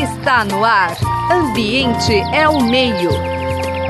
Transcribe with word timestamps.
Está 0.00 0.46
no 0.46 0.64
ar. 0.64 0.96
Ambiente 1.30 2.14
é 2.34 2.48
o 2.48 2.58
meio. 2.62 3.10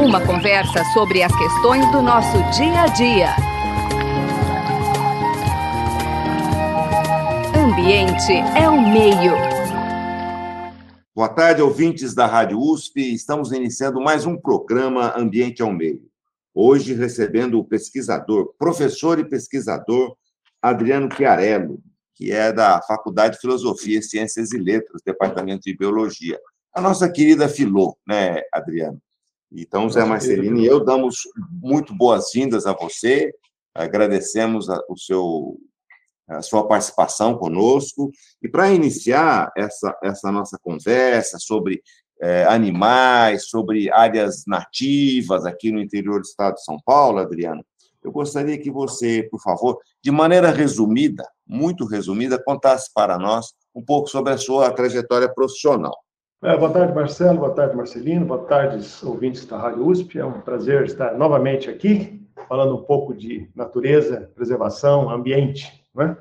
Uma 0.04 0.20
conversa 0.26 0.82
sobre 0.92 1.22
as 1.22 1.32
questões 1.38 1.88
do 1.92 2.02
nosso 2.02 2.36
dia 2.58 2.82
a 2.82 2.86
dia. 2.88 3.28
Ambiente 7.56 8.32
é 8.58 8.68
o 8.68 8.82
meio. 8.82 9.34
Boa 11.14 11.28
tarde, 11.28 11.62
ouvintes 11.62 12.12
da 12.12 12.26
Rádio 12.26 12.58
USP. 12.58 13.14
Estamos 13.14 13.52
iniciando 13.52 14.00
mais 14.00 14.26
um 14.26 14.36
programa 14.36 15.16
Ambiente 15.16 15.62
ao 15.62 15.72
Meio. 15.72 16.02
Hoje 16.52 16.92
recebendo 16.92 17.56
o 17.56 17.64
pesquisador, 17.64 18.52
professor 18.58 19.20
e 19.20 19.28
pesquisador 19.28 20.16
Adriano 20.60 21.08
Chiarello, 21.14 21.80
que 22.20 22.30
é 22.30 22.52
da 22.52 22.82
Faculdade 22.82 23.36
de 23.36 23.40
Filosofia, 23.40 24.02
Ciências 24.02 24.52
e 24.52 24.58
Letras, 24.58 25.00
Departamento 25.02 25.62
de 25.62 25.74
Biologia. 25.74 26.38
A 26.74 26.78
nossa 26.78 27.10
querida 27.10 27.48
Filô, 27.48 27.96
né, 28.06 28.42
Adriano? 28.52 29.00
Então, 29.50 29.88
Zé 29.88 30.04
Marcelino 30.04 30.58
e 30.58 30.66
eu 30.66 30.84
damos 30.84 31.20
muito 31.50 31.94
boas-vindas 31.94 32.66
a 32.66 32.74
você, 32.74 33.32
agradecemos 33.74 34.68
a, 34.68 34.78
o 34.90 34.98
seu, 34.98 35.58
a 36.28 36.42
sua 36.42 36.68
participação 36.68 37.38
conosco. 37.38 38.12
E 38.42 38.48
para 38.50 38.70
iniciar 38.70 39.50
essa, 39.56 39.96
essa 40.04 40.30
nossa 40.30 40.58
conversa 40.62 41.38
sobre 41.38 41.82
é, 42.20 42.44
animais, 42.44 43.48
sobre 43.48 43.90
áreas 43.90 44.44
nativas 44.46 45.46
aqui 45.46 45.72
no 45.72 45.80
interior 45.80 46.20
do 46.20 46.26
estado 46.26 46.56
de 46.56 46.64
São 46.64 46.78
Paulo, 46.84 47.18
Adriano, 47.18 47.64
eu 48.02 48.12
gostaria 48.12 48.58
que 48.58 48.70
você, 48.70 49.26
por 49.30 49.40
favor, 49.40 49.78
de 50.02 50.10
maneira 50.10 50.50
resumida, 50.50 51.24
muito 51.50 51.84
resumida, 51.84 52.40
contasse 52.40 52.88
para 52.94 53.18
nós 53.18 53.52
um 53.74 53.82
pouco 53.82 54.08
sobre 54.08 54.32
a 54.32 54.38
sua 54.38 54.70
trajetória 54.70 55.28
profissional. 55.28 55.96
É, 56.42 56.56
boa 56.56 56.72
tarde, 56.72 56.94
Marcelo. 56.94 57.40
Boa 57.40 57.52
tarde, 57.52 57.76
Marcelino. 57.76 58.24
Boa 58.24 58.44
tarde, 58.44 58.86
ouvintes 59.04 59.44
da 59.44 59.58
Rádio 59.58 59.86
USP. 59.86 60.18
É 60.18 60.24
um 60.24 60.40
prazer 60.40 60.84
estar 60.84 61.18
novamente 61.18 61.68
aqui, 61.68 62.24
falando 62.48 62.76
um 62.76 62.82
pouco 62.82 63.12
de 63.12 63.50
natureza, 63.54 64.30
preservação, 64.34 65.10
ambiente, 65.10 65.84
né? 65.94 66.16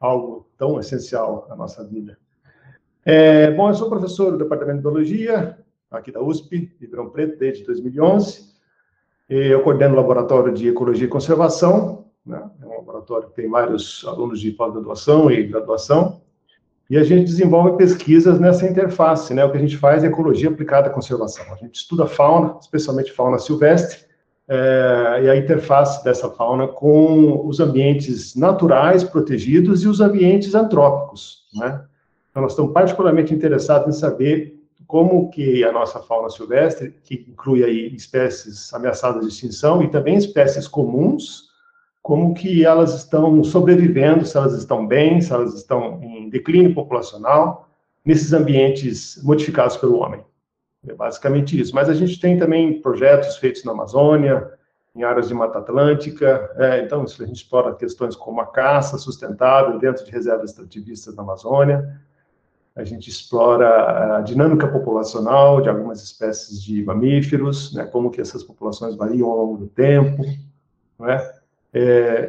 algo 0.00 0.48
tão 0.58 0.78
essencial 0.80 1.46
na 1.48 1.56
nossa 1.56 1.84
vida. 1.84 2.18
É, 3.04 3.52
bom, 3.52 3.70
eu 3.70 3.74
sou 3.74 3.88
professor 3.88 4.32
do 4.32 4.38
Departamento 4.38 4.78
de 4.78 4.82
Biologia, 4.82 5.56
aqui 5.90 6.10
da 6.10 6.20
USP, 6.20 6.76
Ribeirão 6.80 7.08
Preto, 7.08 7.38
desde 7.38 7.64
2011. 7.64 8.54
Eu 9.28 9.62
coordeno 9.62 9.94
o 9.94 9.96
Laboratório 9.96 10.52
de 10.52 10.68
Ecologia 10.68 11.06
e 11.06 11.08
Conservação, 11.08 12.06
né? 12.26 12.50
Laboratório 12.86 13.28
tem 13.34 13.50
vários 13.50 14.04
alunos 14.06 14.40
de 14.40 14.52
pós-graduação 14.52 15.30
e 15.30 15.42
graduação, 15.42 16.20
e 16.88 16.96
a 16.96 17.02
gente 17.02 17.24
desenvolve 17.24 17.76
pesquisas 17.76 18.38
nessa 18.38 18.64
interface, 18.66 19.34
né? 19.34 19.44
O 19.44 19.50
que 19.50 19.56
a 19.58 19.60
gente 19.60 19.76
faz 19.76 20.04
é 20.04 20.06
ecologia 20.06 20.48
aplicada 20.48 20.86
à 20.86 20.90
conservação. 20.90 21.44
A 21.52 21.56
gente 21.56 21.74
estuda 21.74 22.06
fauna, 22.06 22.56
especialmente 22.60 23.12
fauna 23.12 23.38
silvestre, 23.38 24.06
é, 24.48 25.20
e 25.24 25.28
a 25.28 25.36
interface 25.36 26.04
dessa 26.04 26.30
fauna 26.30 26.68
com 26.68 27.44
os 27.48 27.58
ambientes 27.58 28.36
naturais 28.36 29.02
protegidos 29.02 29.82
e 29.82 29.88
os 29.88 30.00
ambientes 30.00 30.54
antrópicos, 30.54 31.48
né? 31.54 31.84
Então, 32.30 32.42
nós 32.42 32.52
estamos 32.52 32.72
particularmente 32.72 33.34
interessados 33.34 33.96
em 33.96 33.98
saber 33.98 34.56
como 34.86 35.28
que 35.30 35.64
a 35.64 35.72
nossa 35.72 35.98
fauna 35.98 36.30
silvestre, 36.30 36.94
que 37.02 37.26
inclui 37.28 37.64
aí 37.64 37.92
espécies 37.96 38.72
ameaçadas 38.72 39.22
de 39.22 39.28
extinção 39.28 39.82
e 39.82 39.88
também 39.88 40.16
espécies 40.16 40.68
comuns, 40.68 41.45
como 42.06 42.34
que 42.34 42.64
elas 42.64 42.94
estão 42.94 43.42
sobrevivendo, 43.42 44.24
se 44.24 44.36
elas 44.36 44.54
estão 44.54 44.86
bem, 44.86 45.20
se 45.20 45.32
elas 45.32 45.54
estão 45.54 46.00
em 46.00 46.30
declínio 46.30 46.72
populacional, 46.72 47.68
nesses 48.04 48.32
ambientes 48.32 49.20
modificados 49.24 49.76
pelo 49.76 49.98
homem. 49.98 50.24
É 50.86 50.94
basicamente 50.94 51.60
isso. 51.60 51.74
Mas 51.74 51.88
a 51.88 51.94
gente 51.94 52.20
tem 52.20 52.38
também 52.38 52.80
projetos 52.80 53.36
feitos 53.38 53.64
na 53.64 53.72
Amazônia, 53.72 54.52
em 54.94 55.02
áreas 55.02 55.26
de 55.26 55.34
Mata 55.34 55.58
Atlântica, 55.58 56.48
é, 56.54 56.80
então 56.80 57.02
a 57.02 57.06
gente 57.06 57.38
explora 57.42 57.74
questões 57.74 58.14
como 58.14 58.40
a 58.40 58.46
caça 58.46 58.96
sustentável 58.98 59.76
dentro 59.80 60.04
de 60.04 60.12
reservas 60.12 60.50
extrativistas 60.50 61.16
na 61.16 61.24
Amazônia, 61.24 62.00
a 62.76 62.84
gente 62.84 63.10
explora 63.10 64.18
a 64.18 64.20
dinâmica 64.20 64.68
populacional 64.68 65.60
de 65.60 65.68
algumas 65.68 66.00
espécies 66.04 66.62
de 66.62 66.84
mamíferos, 66.84 67.74
né, 67.74 67.84
como 67.84 68.12
que 68.12 68.20
essas 68.20 68.44
populações 68.44 68.94
variam 68.94 69.28
ao 69.28 69.38
longo 69.38 69.56
do 69.56 69.66
tempo, 69.66 70.22
né, 71.00 71.16
é, 71.16 71.35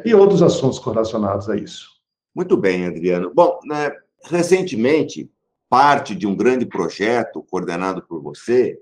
e 0.04 0.14
outros 0.14 0.42
assuntos 0.42 0.78
correlacionados 0.78 1.48
a 1.48 1.56
isso. 1.56 1.88
Muito 2.34 2.56
bem, 2.56 2.86
Adriano. 2.86 3.32
Bom, 3.34 3.58
né, 3.64 3.90
recentemente, 4.24 5.30
parte 5.68 6.14
de 6.14 6.26
um 6.26 6.36
grande 6.36 6.66
projeto 6.66 7.42
coordenado 7.42 8.02
por 8.02 8.22
você, 8.22 8.80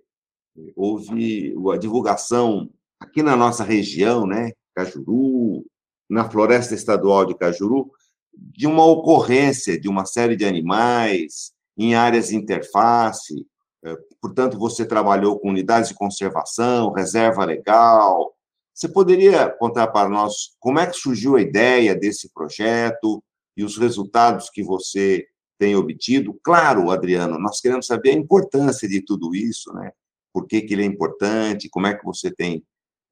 houve 0.75 1.55
a 1.73 1.77
divulgação 1.77 2.71
aqui 3.01 3.23
na 3.23 3.37
nossa 3.37 3.65
região, 3.65 4.27
né, 4.27 4.53
Cajuru, 4.75 5.65
na 6.09 6.29
Floresta 6.29 6.75
Estadual 6.75 7.27
de 7.27 7.35
Cajuru, 7.35 7.91
de 8.35 8.67
uma 8.67 8.85
ocorrência 8.85 9.79
de 9.81 9.89
uma 9.89 10.05
série 10.05 10.37
de 10.37 10.45
animais 10.45 11.53
em 11.77 11.95
áreas 11.95 12.29
de 12.29 12.37
interface, 12.37 13.47
é, 13.87 13.97
portanto, 14.21 14.59
você 14.59 14.85
trabalhou 14.85 15.39
com 15.39 15.49
unidades 15.49 15.91
de 15.91 15.95
conservação, 15.95 16.93
reserva 16.93 17.45
legal. 17.45 18.36
Você 18.77 18.89
poderia 18.89 19.49
contar 19.49 19.87
para 19.87 20.09
nós 20.09 20.55
como 20.61 20.79
é 20.79 20.87
que 20.87 20.97
surgiu 20.97 21.37
a 21.37 21.41
ideia 21.41 21.95
desse 21.95 22.31
projeto 22.33 23.23
e 23.57 23.65
os 23.65 23.79
resultados 23.79 24.51
que 24.51 24.63
você 24.63 25.27
tem 25.59 25.75
obtido? 25.75 26.39
Claro, 26.45 26.91
Adriano, 26.91 27.39
nós 27.39 27.61
queremos 27.61 27.87
saber 27.87 28.11
a 28.11 28.15
importância 28.15 28.87
de 28.87 29.01
tudo 29.01 29.35
isso, 29.35 29.73
né? 29.73 29.93
Por 30.31 30.47
que, 30.47 30.61
que 30.61 30.75
ele 30.75 30.83
é 30.83 30.87
importante, 30.87 31.71
como 31.71 31.87
é 31.87 31.95
que 31.95 32.05
você 32.05 32.31
tem 32.31 32.63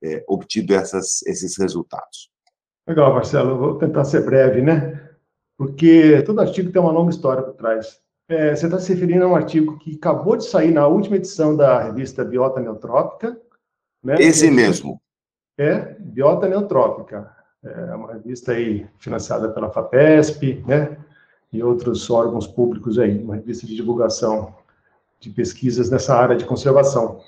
é, 0.05 0.23
obtido 0.29 0.75
essas, 0.75 1.23
esses 1.23 1.57
resultados. 1.57 2.31
Legal, 2.87 3.15
Marcelo, 3.15 3.53
eu 3.53 3.59
vou 3.59 3.79
tentar 3.79 4.05
ser 4.05 4.23
breve, 4.23 4.61
né? 4.61 5.11
Porque 5.57 6.23
todo 6.23 6.41
artigo 6.41 6.71
tem 6.71 6.83
uma 6.83 6.93
longa 6.93 7.11
história 7.11 7.43
por 7.43 7.55
trás. 7.55 7.99
É, 8.29 8.55
você 8.55 8.67
está 8.67 8.79
se 8.79 8.93
referindo 8.93 9.25
a 9.25 9.29
um 9.29 9.37
artigo 9.37 9.79
que 9.79 9.97
acabou 9.97 10.37
de 10.37 10.45
sair 10.45 10.71
na 10.71 10.87
última 10.87 11.17
edição 11.17 11.57
da 11.57 11.83
revista 11.83 12.25
Biota 12.25 12.61
Neutrópica. 12.61 13.41
Né? 14.03 14.17
Esse 14.19 14.51
mesmo. 14.51 15.01
É, 15.57 15.97
Biota 15.99 16.49
Neutrópica. 16.49 17.33
É 17.63 17.95
uma 17.95 18.13
revista 18.13 18.53
aí 18.53 18.87
financiada 18.99 19.49
pela 19.49 19.71
FAPESP, 19.71 20.63
né? 20.67 20.99
E 21.53 21.63
outros 21.63 22.11
órgãos 22.11 22.47
públicos 22.47 22.99
aí, 22.99 23.23
uma 23.23 23.37
revista 23.37 23.67
de 23.67 23.75
divulgação 23.75 24.55
de 25.19 25.31
pesquisas 25.31 25.89
nessa 25.89 26.15
área 26.15 26.37
de 26.37 26.45
conservação. 26.45 27.21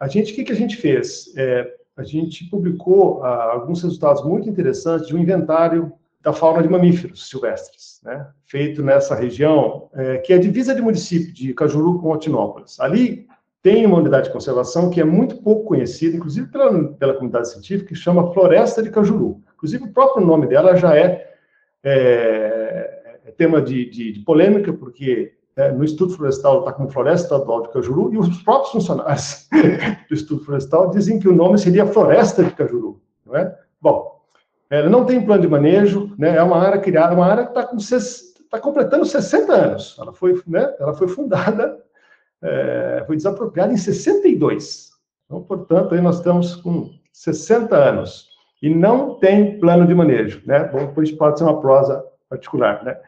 A 0.00 0.08
gente, 0.08 0.32
o 0.32 0.34
que, 0.34 0.44
que 0.44 0.52
a 0.52 0.56
gente 0.56 0.76
fez? 0.76 1.34
É, 1.36 1.76
a 1.96 2.04
gente 2.04 2.48
publicou 2.48 3.22
ah, 3.24 3.52
alguns 3.52 3.82
resultados 3.82 4.24
muito 4.24 4.48
interessantes 4.48 5.08
de 5.08 5.14
um 5.14 5.18
inventário 5.18 5.92
da 6.22 6.32
fauna 6.32 6.62
de 6.62 6.68
mamíferos 6.68 7.28
silvestres, 7.28 8.00
né? 8.04 8.28
feito 8.46 8.82
nessa 8.82 9.14
região, 9.14 9.88
é, 9.92 10.18
que 10.18 10.32
é 10.32 10.38
divisa 10.38 10.74
de 10.74 10.80
município 10.80 11.32
de 11.32 11.52
Cajuru 11.52 12.00
com 12.00 12.12
Otinópolis. 12.12 12.78
Ali 12.80 13.26
tem 13.68 13.84
uma 13.84 13.98
unidade 13.98 14.28
de 14.28 14.32
conservação 14.32 14.88
que 14.88 14.98
é 14.98 15.04
muito 15.04 15.42
pouco 15.42 15.64
conhecida, 15.64 16.16
inclusive 16.16 16.46
pela, 16.46 16.72
pela 16.94 17.12
comunidade 17.12 17.50
científica, 17.50 17.90
que 17.90 17.94
chama 17.94 18.32
Floresta 18.32 18.82
de 18.82 18.90
Cajuru. 18.90 19.42
Inclusive, 19.54 19.84
o 19.84 19.92
próprio 19.92 20.24
nome 20.24 20.46
dela 20.46 20.74
já 20.74 20.96
é, 20.96 21.34
é, 21.84 23.18
é 23.26 23.30
tema 23.32 23.60
de, 23.60 23.90
de, 23.90 24.12
de, 24.12 24.20
polêmica, 24.20 24.72
porque 24.72 25.34
né, 25.54 25.70
no 25.70 25.84
Instituto 25.84 26.16
Florestal 26.16 26.60
está 26.60 26.72
como 26.72 26.88
Floresta 26.88 27.34
Estadual 27.34 27.64
de 27.64 27.68
Cajuru, 27.68 28.14
e 28.14 28.16
os 28.16 28.42
próprios 28.42 28.72
funcionários 28.72 29.46
do 30.08 30.14
Instituto 30.14 30.46
Florestal 30.46 30.88
dizem 30.88 31.18
que 31.18 31.28
o 31.28 31.34
nome 31.34 31.58
seria 31.58 31.84
Floresta 31.84 32.42
de 32.42 32.52
Cajuru. 32.52 33.02
Não 33.26 33.36
é? 33.36 33.54
Bom, 33.82 34.18
ela 34.70 34.88
não 34.88 35.04
tem 35.04 35.22
plano 35.22 35.42
de 35.42 35.48
manejo, 35.48 36.14
né? 36.16 36.36
É 36.36 36.42
uma 36.42 36.56
área 36.56 36.80
criada, 36.80 37.14
uma 37.14 37.26
área 37.26 37.44
que 37.44 37.50
está 37.50 37.64
com 37.64 37.76
está 37.76 38.58
completando 38.58 39.04
60 39.04 39.52
anos. 39.52 39.94
Ela 40.00 40.14
foi, 40.14 40.40
né? 40.46 40.74
Ela 40.80 40.94
foi 40.94 41.06
fundada, 41.06 41.78
é, 42.42 43.02
foi 43.06 43.16
desapropriada 43.16 43.72
em 43.72 43.76
62. 43.76 44.90
Então, 45.26 45.42
portanto, 45.42 45.94
aí 45.94 46.00
nós 46.00 46.16
estamos 46.16 46.56
com 46.56 46.90
60 47.12 47.76
anos 47.76 48.28
e 48.62 48.72
não 48.72 49.18
tem 49.18 49.58
plano 49.58 49.86
de 49.86 49.94
manejo, 49.94 50.42
né? 50.46 50.64
Bom, 50.64 50.92
pode 50.92 51.38
ser 51.38 51.44
uma 51.44 51.60
prosa 51.60 52.04
particular, 52.28 52.82
né? 52.84 52.98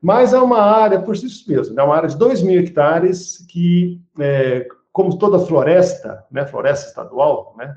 Mas 0.00 0.32
é 0.32 0.38
uma 0.38 0.60
área 0.60 1.00
por 1.00 1.16
si 1.16 1.26
mesmo, 1.46 1.78
é 1.78 1.82
uma 1.82 1.94
área 1.94 2.08
de 2.08 2.16
2 2.16 2.42
mil 2.42 2.58
hectares 2.58 3.44
que, 3.48 4.00
é, 4.18 4.66
como 4.92 5.18
toda 5.18 5.38
floresta, 5.38 6.24
né? 6.30 6.46
Floresta 6.46 6.88
estadual, 6.88 7.54
né? 7.58 7.76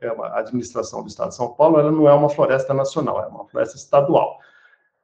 é 0.00 0.12
uma 0.12 0.38
administração 0.38 1.02
do 1.02 1.08
Estado 1.08 1.30
de 1.30 1.34
São 1.34 1.52
Paulo, 1.54 1.80
ela 1.80 1.90
não 1.90 2.08
é 2.08 2.12
uma 2.12 2.28
floresta 2.28 2.72
nacional, 2.72 3.22
é 3.22 3.26
uma 3.26 3.44
floresta 3.46 3.76
estadual. 3.76 4.38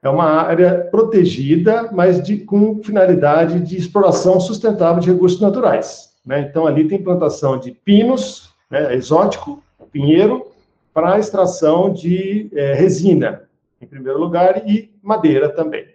É 0.02 0.08
uma 0.08 0.24
área 0.24 0.88
protegida, 0.90 1.90
mas 1.92 2.20
de, 2.20 2.38
com 2.38 2.82
finalidade 2.82 3.60
de 3.60 3.76
exploração 3.76 4.40
sustentável 4.40 5.00
de 5.00 5.12
recursos 5.12 5.40
naturais. 5.40 6.12
Né? 6.26 6.40
Então, 6.40 6.66
ali 6.66 6.88
tem 6.88 7.00
plantação 7.00 7.56
de 7.56 7.70
pinos, 7.70 8.52
né, 8.68 8.94
exótico, 8.96 9.62
pinheiro, 9.92 10.46
para 10.92 11.18
extração 11.18 11.92
de 11.92 12.50
é, 12.52 12.74
resina, 12.74 13.42
em 13.80 13.86
primeiro 13.86 14.18
lugar, 14.18 14.68
e 14.68 14.92
madeira 15.02 15.48
também. 15.48 15.86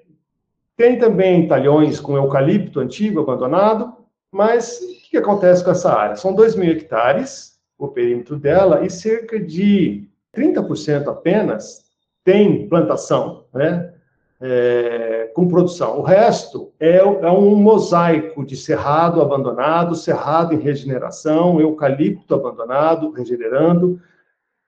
Tem 0.77 0.97
também 0.97 1.47
talhões 1.47 1.99
com 1.99 2.15
eucalipto 2.15 2.79
antigo, 2.79 3.19
abandonado, 3.19 3.93
mas 4.31 4.79
o 4.79 5.09
que 5.09 5.17
acontece 5.17 5.63
com 5.63 5.71
essa 5.71 5.91
área? 5.91 6.15
São 6.15 6.33
2 6.33 6.55
mil 6.55 6.71
hectares, 6.71 7.57
o 7.77 7.87
perímetro 7.87 8.37
dela, 8.37 8.85
e 8.85 8.89
cerca 8.89 9.39
de 9.39 10.07
30% 10.35 11.07
apenas 11.07 11.85
tem 12.23 12.67
plantação, 12.67 13.45
né? 13.53 13.93
É, 14.39 15.31
com 15.33 15.47
produção. 15.47 15.97
O 15.97 16.03
resto 16.03 16.71
é, 16.79 16.97
é, 16.97 17.31
um 17.31 17.55
mosaico 17.55 18.45
de 18.45 18.55
cerrado 18.55 19.19
abandonado, 19.19 19.95
cerrado 19.95 20.53
em 20.53 20.59
regeneração, 20.59 21.59
eucalipto 21.59 22.35
abandonado, 22.35 23.09
regenerando. 23.09 23.99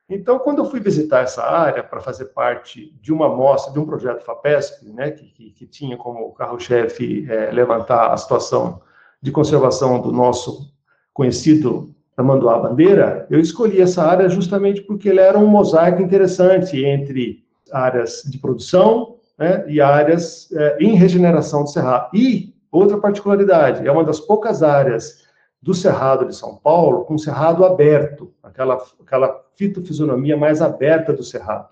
Então, 0.09 0.39
quando 0.39 0.57
eu 0.57 0.65
fui 0.65 0.79
visitar 0.79 1.21
essa 1.21 1.43
área 1.43 1.83
para 1.83 1.99
fazer 1.99 2.25
parte 2.25 2.91
de 2.99 3.13
uma 3.13 3.27
amostra, 3.27 3.71
de 3.71 3.77
um 3.77 3.85
projeto 3.85 4.23
FAPESP, 4.23 4.89
né, 4.89 5.11
que, 5.11 5.25
que, 5.27 5.51
que 5.51 5.67
tinha 5.67 5.95
como 5.95 6.33
carro-chefe 6.33 7.27
é, 7.29 7.51
levantar 7.51 8.11
a 8.11 8.17
situação 8.17 8.81
de 9.21 9.31
conservação 9.31 10.01
do 10.01 10.11
nosso 10.11 10.73
conhecido 11.13 11.93
Tamanduá 12.15 12.57
Bandeira, 12.57 13.27
eu 13.29 13.39
escolhi 13.39 13.81
essa 13.81 14.03
área 14.03 14.27
justamente 14.27 14.81
porque 14.81 15.09
ele 15.09 15.19
era 15.19 15.37
um 15.37 15.45
mosaico 15.45 16.01
interessante 16.01 16.83
entre 16.83 17.45
áreas 17.71 18.23
de 18.23 18.37
produção 18.39 19.18
né, 19.39 19.63
e 19.67 19.79
áreas 19.79 20.51
é, 20.51 20.77
em 20.81 20.95
regeneração 20.95 21.63
do 21.63 21.69
cerrado. 21.69 22.09
E 22.13 22.53
outra 22.69 22.97
particularidade, 22.97 23.87
é 23.87 23.91
uma 23.91 24.03
das 24.03 24.19
poucas 24.19 24.61
áreas 24.61 25.27
do 25.61 25.73
Cerrado 25.73 26.25
de 26.25 26.35
São 26.35 26.55
Paulo 26.55 27.05
com 27.05 27.17
cerrado 27.17 27.65
aberto, 27.65 28.33
aquela, 28.43 28.77
aquela 29.01 29.43
fitofisionomia 29.55 30.37
mais 30.37 30.61
aberta 30.61 31.13
do 31.13 31.23
cerrado, 31.23 31.69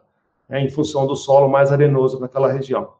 né, 0.47 0.61
em 0.61 0.69
função 0.69 1.05
do 1.05 1.15
solo 1.15 1.49
mais 1.49 1.71
arenoso 1.71 2.19
naquela 2.19 2.51
região. 2.51 2.93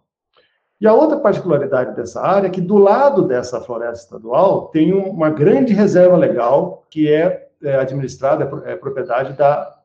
E 0.79 0.85
a 0.85 0.93
outra 0.93 1.17
particularidade 1.17 1.95
dessa 1.95 2.21
área 2.21 2.47
é 2.47 2.51
que 2.51 2.61
do 2.61 2.77
lado 2.77 3.23
dessa 3.23 3.59
floresta 3.61 4.05
estadual 4.05 4.67
tem 4.67 4.93
uma 4.93 5.29
grande 5.29 5.73
reserva 5.73 6.15
legal 6.15 6.83
que 6.89 7.11
é, 7.11 7.49
é 7.63 7.75
administrada, 7.77 8.47
é 8.65 8.75
propriedade 8.75 9.33
da 9.33 9.76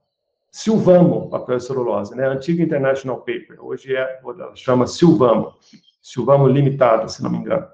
Silvamo, 0.55 1.31
papel 1.31 1.57
e 1.57 1.61
celulose, 1.61 2.15
né? 2.15 2.29
Antiga 2.29 2.63
International 2.63 3.17
Paper, 3.21 3.57
hoje 3.59 3.97
é, 3.97 4.21
chama 4.55 4.87
Silvamo, 4.87 5.55
Silvamo 6.03 6.47
Limitada, 6.47 7.09
se 7.09 7.23
não 7.23 7.31
me 7.31 7.39
engano. 7.39 7.67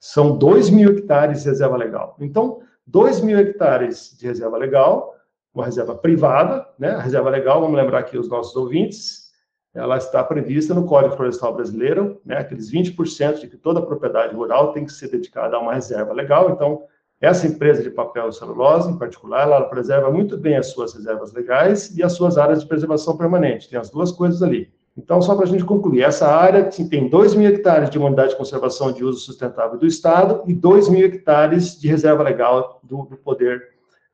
São 0.00 0.38
2 0.38 0.70
mil 0.70 0.90
hectares 0.90 1.42
de 1.42 1.50
reserva 1.50 1.76
legal. 1.76 2.16
Então, 2.18 2.62
2 2.86 3.20
mil 3.20 3.38
hectares 3.38 4.16
de 4.18 4.26
reserva 4.26 4.56
legal, 4.56 5.14
uma 5.52 5.66
reserva 5.66 5.94
privada, 5.94 6.66
né? 6.78 6.92
A 6.92 7.00
reserva 7.00 7.28
legal, 7.28 7.60
vamos 7.60 7.76
lembrar 7.76 7.98
aqui 7.98 8.16
os 8.16 8.28
nossos 8.28 8.56
ouvintes, 8.56 9.30
ela 9.74 9.98
está 9.98 10.24
prevista 10.24 10.72
no 10.72 10.86
Código 10.86 11.16
Florestal 11.16 11.54
Brasileiro, 11.54 12.22
né? 12.24 12.38
Aqueles 12.38 12.72
20% 12.72 13.40
de 13.40 13.48
que 13.48 13.58
toda 13.58 13.82
propriedade 13.82 14.34
rural 14.34 14.72
tem 14.72 14.86
que 14.86 14.92
ser 14.92 15.10
dedicada 15.10 15.56
a 15.56 15.60
uma 15.60 15.74
reserva 15.74 16.14
legal. 16.14 16.50
Então, 16.50 16.84
essa 17.24 17.46
empresa 17.46 17.82
de 17.82 17.90
papel 17.90 18.28
e 18.28 18.32
celulose, 18.32 18.90
em 18.90 18.98
particular, 18.98 19.42
ela 19.42 19.62
preserva 19.62 20.10
muito 20.10 20.36
bem 20.36 20.56
as 20.56 20.68
suas 20.68 20.94
reservas 20.94 21.32
legais 21.32 21.96
e 21.96 22.02
as 22.02 22.12
suas 22.12 22.36
áreas 22.36 22.60
de 22.60 22.68
preservação 22.68 23.16
permanente. 23.16 23.68
Tem 23.68 23.78
as 23.78 23.90
duas 23.90 24.12
coisas 24.12 24.42
ali. 24.42 24.72
Então, 24.96 25.20
só 25.20 25.34
para 25.34 25.44
a 25.44 25.48
gente 25.48 25.64
concluir, 25.64 26.02
essa 26.02 26.28
área 26.28 26.64
tem 26.64 27.08
2 27.08 27.34
mil 27.34 27.48
hectares 27.48 27.90
de 27.90 27.98
unidade 27.98 28.30
de 28.30 28.36
conservação 28.36 28.92
de 28.92 29.02
uso 29.02 29.18
sustentável 29.18 29.76
do 29.76 29.86
Estado 29.86 30.42
e 30.46 30.54
2 30.54 30.88
mil 30.88 31.04
hectares 31.04 31.80
de 31.80 31.88
reserva 31.88 32.22
legal 32.22 32.80
do, 32.82 33.02
do 33.02 33.16
poder 33.16 33.70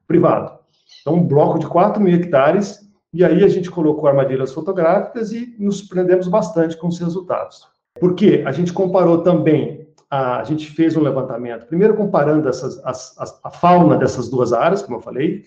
privado. 0.06 0.58
Então, 1.02 1.14
um 1.14 1.22
bloco 1.22 1.58
de 1.58 1.66
4 1.66 2.02
mil 2.02 2.14
hectares, 2.14 2.80
e 3.12 3.22
aí 3.24 3.44
a 3.44 3.48
gente 3.48 3.70
colocou 3.70 4.08
armadilhas 4.08 4.52
fotográficas 4.54 5.32
e 5.32 5.54
nos 5.58 5.78
surpreendemos 5.78 6.28
bastante 6.28 6.76
com 6.76 6.88
os 6.88 6.98
resultados. 6.98 7.66
Por 7.98 8.14
quê? 8.14 8.42
A 8.46 8.52
gente 8.52 8.72
comparou 8.72 9.18
também 9.18 9.86
a, 10.10 10.42
gente 10.42 10.70
fez 10.72 10.96
um 10.96 11.02
levantamento, 11.02 11.66
primeiro 11.66 11.94
comparando 11.94 12.48
essas, 12.48 12.84
as, 12.84 13.16
as, 13.16 13.40
a 13.44 13.50
fauna 13.50 13.96
dessas 13.96 14.28
duas 14.28 14.52
áreas, 14.52 14.82
como 14.82 14.96
eu 14.96 15.00
falei, 15.00 15.44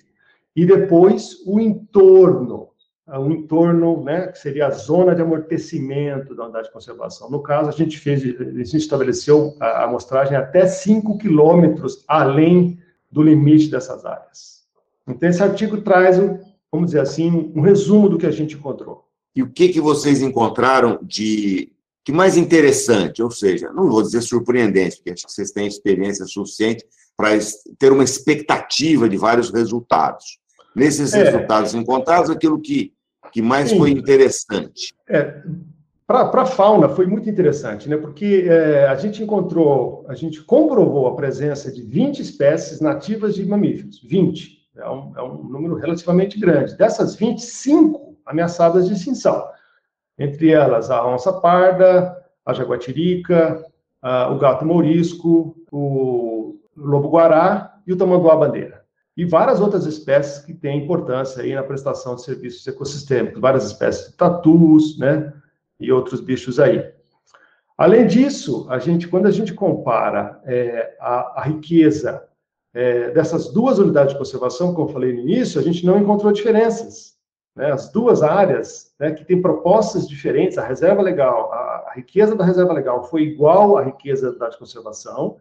e 0.56 0.66
depois 0.66 1.42
o 1.46 1.60
entorno, 1.60 2.70
o 3.06 3.30
entorno, 3.30 4.02
né, 4.02 4.28
que 4.28 4.40
seria 4.40 4.68
a 4.68 4.72
zona 4.72 5.14
de 5.14 5.22
amortecimento 5.22 6.34
da 6.34 6.46
unidade 6.46 6.68
de 6.68 6.74
conservação. 6.74 7.30
No 7.30 7.42
caso, 7.42 7.68
a 7.68 7.74
gente 7.74 8.00
fez, 8.00 8.24
a 8.24 8.44
gente 8.44 8.78
estabeleceu 8.78 9.58
a 9.60 9.84
amostragem 9.84 10.38
até 10.38 10.66
5 10.66 11.18
quilômetros 11.18 12.06
além 12.08 12.80
do 13.12 13.22
limite 13.22 13.70
dessas 13.70 14.06
áreas. 14.06 14.64
Então, 15.06 15.28
esse 15.28 15.44
artigo 15.44 15.82
traz, 15.82 16.18
vamos 16.72 16.88
dizer 16.88 17.02
assim, 17.02 17.52
um 17.54 17.60
resumo 17.60 18.08
do 18.08 18.18
que 18.18 18.26
a 18.26 18.32
gente 18.32 18.56
encontrou. 18.56 19.04
E 19.36 19.44
o 19.44 19.52
que, 19.52 19.68
que 19.70 19.82
vocês 19.82 20.22
encontraram 20.22 21.00
de 21.02 21.73
que 22.04 22.12
mais 22.12 22.36
interessante, 22.36 23.24
ou 23.24 23.32
seja, 23.32 23.72
não 23.72 23.90
vou 23.90 24.02
dizer 24.02 24.22
surpreendente, 24.22 24.98
porque 24.98 25.12
acho 25.12 25.26
que 25.26 25.32
vocês 25.32 25.52
têm 25.52 25.68
experiência 25.68 26.26
suficiente 26.26 26.86
para 27.16 27.30
ter 27.80 27.92
uma 27.92 28.04
expectativa 28.04 29.08
de 29.08 29.16
vários 29.16 29.52
resultados. 29.52 30.40
Nesses 30.76 31.14
é, 31.14 31.24
resultados 31.24 31.74
encontrados, 31.74 32.30
aquilo 32.30 32.60
que, 32.60 32.92
que 33.32 33.42
mais 33.42 33.70
sim. 33.70 33.78
foi 33.78 33.92
interessante. 33.92 34.94
É, 35.08 35.42
para 36.06 36.42
a 36.42 36.46
fauna 36.46 36.90
foi 36.90 37.06
muito 37.06 37.30
interessante, 37.30 37.88
né? 37.88 37.96
porque 37.96 38.46
é, 38.50 38.86
a 38.88 38.96
gente 38.96 39.24
encontrou, 39.24 40.06
a 40.10 40.14
gente 40.14 40.42
comprovou 40.44 41.08
a 41.08 41.16
presença 41.16 41.72
de 41.72 41.82
20 41.82 42.20
espécies 42.20 42.82
nativas 42.82 43.36
de 43.36 43.46
mamíferos, 43.46 44.02
20. 44.04 44.64
É 44.76 44.90
um, 44.90 45.14
é 45.16 45.24
um 45.24 45.44
número 45.44 45.76
relativamente 45.76 46.38
grande. 46.38 46.76
Dessas 46.76 47.16
25 47.16 48.18
ameaçadas 48.26 48.88
de 48.88 48.94
extinção 48.94 49.53
entre 50.18 50.52
elas 50.52 50.92
a 50.92 51.06
onça 51.06 51.34
parda, 51.34 52.16
a 52.46 52.54
jaguatirica, 52.54 53.64
a, 54.02 54.30
o 54.30 54.38
gato 54.38 54.66
mourisco, 54.66 55.56
o 55.72 56.60
lobo-guará 56.76 57.76
e 57.86 57.94
o 57.94 57.98
tamanduá-bandeira. 57.98 58.84
E 59.16 59.26
várias 59.26 59.62
outras 59.62 59.86
espécies 59.86 60.44
que 60.44 60.54
têm 60.54 60.84
importância 60.84 61.44
aí 61.44 61.54
na 61.54 61.64
prestação 61.64 62.16
de 62.16 62.24
serviços 62.24 62.66
ecossistêmicos, 62.68 63.40
várias 63.40 63.66
espécies 63.66 64.10
de 64.10 64.18
tatus, 64.18 64.98
né, 64.98 65.32
e 65.80 65.92
outros 65.92 66.20
bichos 66.20 66.60
aí. 66.60 66.92
Além 67.78 68.08
disso, 68.08 68.66
a 68.70 68.80
gente, 68.80 69.08
quando 69.08 69.28
a 69.28 69.32
gente 69.32 69.54
compara 69.54 70.40
é, 70.46 70.96
a, 71.00 71.42
a, 71.42 71.44
riqueza 71.44 72.24
é, 72.74 73.12
dessas 73.12 73.52
duas 73.52 73.80
unidades 73.80 74.14
de 74.14 74.20
conservação, 74.20 74.74
como 74.74 74.90
eu 74.90 74.94
falei 74.94 75.14
no 75.14 75.20
início, 75.20 75.60
a 75.60 75.64
gente 75.64 75.86
não 75.86 76.00
encontrou 76.00 76.32
diferenças 76.32 77.13
né, 77.56 77.72
as 77.72 77.92
duas 77.92 78.24
áreas 78.24 78.94
né, 79.00 79.12
que 79.12 79.24
têm 79.24 79.42
propostas 79.42 80.08
diferentes, 80.08 80.58
a 80.58 80.66
reserva 80.66 81.02
legal, 81.02 81.52
a, 81.54 81.86
a, 81.90 81.94
riqueza 81.96 82.36
da 82.36 82.44
reserva 82.44 82.74
legal 82.74 83.04
foi 83.04 83.24
igual 83.24 83.78
à 83.78 83.84
riqueza 83.84 84.38
da 84.38 84.50
de 84.50 84.58
conservação, 84.58 85.38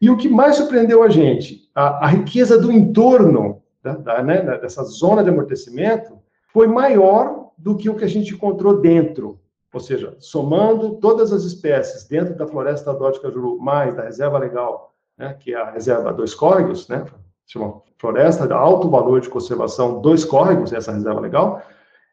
e 0.00 0.10
o 0.10 0.16
que 0.16 0.28
mais 0.28 0.56
surpreendeu 0.56 1.02
a 1.02 1.08
gente, 1.08 1.70
a, 1.74 2.06
a 2.06 2.08
riqueza 2.08 2.58
do 2.58 2.72
entorno 2.72 3.62
da, 3.82 3.94
da, 3.94 4.22
né, 4.22 4.42
dessa 4.58 4.82
zona 4.84 5.22
de 5.22 5.30
amortecimento 5.30 6.18
foi 6.52 6.66
maior 6.66 7.50
do 7.56 7.76
que 7.76 7.88
o 7.88 7.94
que 7.94 8.04
a 8.04 8.08
gente 8.08 8.34
encontrou 8.34 8.80
dentro, 8.80 9.38
ou 9.72 9.80
seja, 9.80 10.16
somando 10.18 10.96
todas 10.96 11.32
as 11.32 11.44
espécies 11.44 12.04
dentro 12.08 12.34
da 12.34 12.46
floresta 12.46 12.90
estadual 12.90 13.12
de 13.12 13.62
mais 13.62 13.94
da 13.94 14.04
reserva 14.04 14.38
legal, 14.38 14.94
né, 15.18 15.34
que 15.34 15.54
é 15.54 15.56
a 15.56 15.70
reserva 15.70 16.12
dois 16.12 16.34
córregos, 16.34 16.88
né, 16.88 17.04
chama 17.46 17.82
floresta 17.98 18.46
de 18.46 18.52
alto 18.52 18.88
valor 18.88 19.20
de 19.20 19.28
conservação, 19.28 20.00
dois 20.00 20.24
córregos, 20.24 20.72
essa 20.72 20.92
reserva 20.92 21.20
legal, 21.20 21.62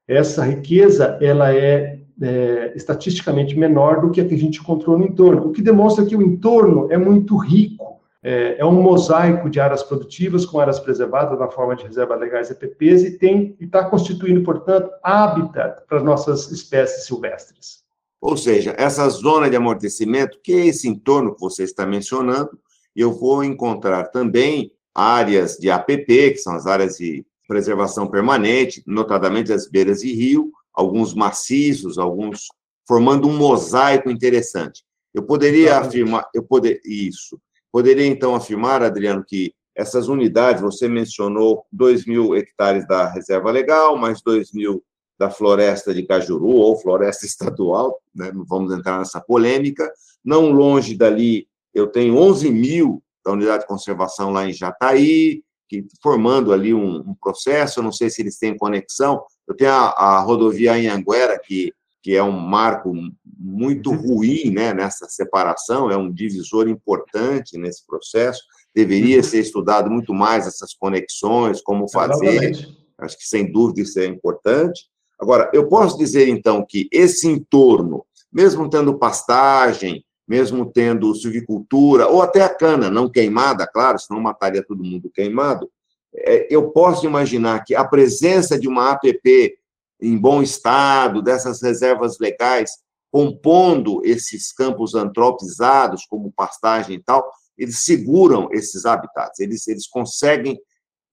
essa 0.07 0.43
riqueza, 0.43 1.17
ela 1.21 1.53
é, 1.53 1.99
é, 2.21 2.73
estatisticamente 2.75 3.57
menor 3.57 4.01
do 4.01 4.11
que 4.11 4.21
a 4.21 4.25
que 4.25 4.35
a 4.35 4.37
gente 4.37 4.59
encontrou 4.59 4.97
no 4.97 5.05
entorno, 5.05 5.47
o 5.47 5.51
que 5.51 5.61
demonstra 5.61 6.05
que 6.05 6.15
o 6.15 6.21
entorno 6.21 6.91
é 6.91 6.97
muito 6.97 7.37
rico, 7.37 8.01
é, 8.23 8.57
é 8.57 8.65
um 8.65 8.81
mosaico 8.81 9.49
de 9.49 9.59
áreas 9.59 9.83
produtivas 9.83 10.45
com 10.45 10.59
áreas 10.59 10.79
preservadas 10.79 11.37
na 11.37 11.49
forma 11.49 11.75
de 11.75 11.83
reservas 11.83 12.19
legais 12.19 12.49
EPPs 12.49 13.03
e 13.03 13.17
tem 13.17 13.57
e 13.59 13.65
está 13.65 13.83
constituindo, 13.83 14.41
portanto, 14.43 14.89
habitat 15.03 15.81
para 15.87 16.01
nossas 16.01 16.49
espécies 16.49 17.05
silvestres. 17.05 17.83
Ou 18.21 18.37
seja, 18.37 18.73
essa 18.77 19.07
zona 19.09 19.49
de 19.49 19.57
amortecimento, 19.57 20.39
que 20.41 20.53
é 20.53 20.67
esse 20.67 20.87
entorno 20.87 21.35
que 21.35 21.41
você 21.41 21.63
está 21.63 21.85
mencionando, 21.85 22.57
eu 22.95 23.11
vou 23.11 23.43
encontrar 23.43 24.05
também 24.05 24.71
áreas 24.93 25.57
de 25.57 25.69
APP, 25.69 26.31
que 26.31 26.37
são 26.37 26.53
as 26.53 26.67
áreas 26.67 26.97
de 26.97 27.25
preservação 27.47 28.07
permanente, 28.07 28.83
notadamente 28.85 29.51
as 29.51 29.69
beiras 29.69 30.01
de 30.01 30.13
rio, 30.13 30.51
alguns 30.73 31.13
maciços, 31.13 31.97
alguns 31.97 32.47
formando 32.87 33.27
um 33.27 33.37
mosaico 33.37 34.09
interessante. 34.09 34.83
Eu 35.13 35.23
poderia 35.23 35.69
Exatamente. 35.69 35.87
afirmar, 35.87 36.29
eu 36.33 36.43
poder 36.43 36.81
isso, 36.85 37.39
poderia 37.71 38.05
então 38.05 38.35
afirmar, 38.35 38.81
Adriano, 38.81 39.23
que 39.25 39.53
essas 39.75 40.07
unidades, 40.07 40.61
você 40.61 40.87
mencionou 40.87 41.65
2 41.71 42.05
mil 42.05 42.35
hectares 42.35 42.87
da 42.87 43.09
reserva 43.09 43.51
legal, 43.51 43.97
mais 43.97 44.21
2 44.21 44.51
mil 44.53 44.83
da 45.17 45.29
floresta 45.29 45.93
de 45.93 46.03
Cajuru, 46.03 46.49
ou 46.49 46.79
floresta 46.79 47.25
estadual, 47.27 47.99
né? 48.13 48.31
não 48.31 48.45
vamos 48.45 48.71
entrar 48.71 48.99
nessa 48.99 49.19
polêmica. 49.19 49.91
Não 50.23 50.51
longe 50.51 50.95
dali, 50.95 51.47
eu 51.73 51.87
tenho 51.87 52.15
11 52.17 52.49
mil 52.49 53.03
da 53.25 53.31
unidade 53.31 53.63
de 53.63 53.67
conservação 53.67 54.31
lá 54.31 54.47
em 54.47 54.53
Jataí, 54.53 55.43
que, 55.69 55.85
formando 56.01 56.53
ali 56.53 56.73
um, 56.73 56.97
um 56.97 57.15
processo, 57.15 57.79
eu 57.79 57.83
não 57.83 57.91
sei 57.91 58.09
se 58.09 58.21
eles 58.21 58.37
têm 58.37 58.57
conexão. 58.57 59.23
Eu 59.47 59.55
tenho 59.55 59.71
a, 59.71 59.89
a 59.89 60.19
rodovia 60.21 60.73
Anhanguera, 60.73 61.39
que, 61.39 61.73
que 62.01 62.15
é 62.15 62.23
um 62.23 62.31
marco 62.31 62.93
muito 63.25 63.89
uhum. 63.89 63.97
ruim 63.97 64.51
né, 64.51 64.73
nessa 64.73 65.07
separação, 65.09 65.89
é 65.89 65.97
um 65.97 66.11
divisor 66.11 66.67
importante 66.67 67.57
nesse 67.57 67.85
processo. 67.85 68.41
Deveria 68.75 69.17
uhum. 69.17 69.23
ser 69.23 69.39
estudado 69.39 69.89
muito 69.89 70.13
mais 70.13 70.47
essas 70.47 70.73
conexões, 70.73 71.61
como 71.61 71.89
fazer. 71.89 72.51
Acho 72.97 73.17
que, 73.17 73.27
sem 73.27 73.51
dúvida, 73.51 73.81
isso 73.81 73.99
é 73.99 74.05
importante. 74.05 74.85
Agora, 75.19 75.49
eu 75.53 75.67
posso 75.67 75.97
dizer, 75.97 76.27
então, 76.27 76.65
que 76.67 76.87
esse 76.91 77.27
entorno, 77.27 78.05
mesmo 78.31 78.69
tendo 78.69 78.97
pastagem, 78.97 80.03
mesmo 80.27 80.65
tendo 80.65 81.13
silvicultura, 81.15 82.07
ou 82.07 82.21
até 82.21 82.41
a 82.41 82.53
cana 82.53 82.89
não 82.89 83.09
queimada, 83.09 83.67
claro, 83.67 83.99
senão 83.99 84.21
mataria 84.21 84.63
todo 84.65 84.83
mundo 84.83 85.11
queimado, 85.13 85.69
é, 86.15 86.47
eu 86.49 86.71
posso 86.71 87.05
imaginar 87.05 87.63
que 87.63 87.75
a 87.75 87.83
presença 87.83 88.59
de 88.59 88.67
uma 88.67 88.91
APP 88.91 89.57
em 90.01 90.17
bom 90.17 90.41
estado, 90.41 91.21
dessas 91.21 91.61
reservas 91.61 92.19
legais, 92.19 92.71
compondo 93.11 94.01
esses 94.03 94.51
campos 94.51 94.95
antropizados, 94.95 96.05
como 96.05 96.33
pastagem 96.33 96.95
e 96.95 97.03
tal, 97.03 97.31
eles 97.57 97.83
seguram 97.83 98.49
esses 98.51 98.85
habitats, 98.85 99.39
eles, 99.39 99.67
eles 99.67 99.87
conseguem, 99.87 100.59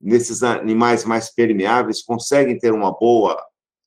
nesses 0.00 0.43
animais 0.43 1.05
mais 1.05 1.33
permeáveis, 1.33 2.02
conseguem 2.02 2.59
ter 2.59 2.73
uma 2.73 2.90
boa, 2.90 3.40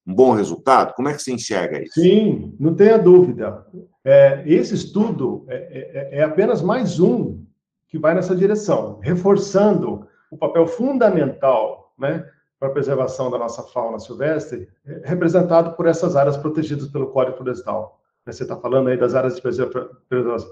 um 0.06 0.14
bom 0.14 0.32
resultado? 0.34 0.94
Como 0.94 1.10
é 1.10 1.14
que 1.14 1.22
se 1.22 1.32
enxerga 1.32 1.82
isso? 1.82 2.00
Sim, 2.00 2.56
não 2.60 2.76
tenha 2.76 2.98
dúvida. 2.98 3.66
É, 4.04 4.44
esse 4.46 4.76
estudo 4.76 5.46
é, 5.48 6.10
é, 6.14 6.20
é 6.20 6.24
apenas 6.24 6.62
mais 6.62 7.00
um 7.00 7.42
que 7.88 7.98
vai 7.98 8.14
nessa 8.14 8.36
direção, 8.36 9.00
reforçando 9.02 10.08
o 10.32 10.38
papel 10.38 10.66
fundamental 10.66 11.94
né, 11.98 12.28
para 12.60 12.70
a 12.70 12.72
preservação 12.72 13.30
da 13.30 13.38
nossa 13.38 13.62
fauna 13.62 14.00
silvestre, 14.00 14.68
é 14.86 15.02
representado 15.06 15.74
por 15.74 15.86
essas 15.86 16.16
áreas 16.16 16.36
protegidas 16.36 16.88
pelo 16.88 17.08
Código 17.08 17.38
Florestal. 17.38 18.00
Você 18.26 18.44
está 18.44 18.56
falando 18.56 18.88
aí 18.88 18.98
das 18.98 19.16
áreas 19.16 19.36
de 19.36 19.42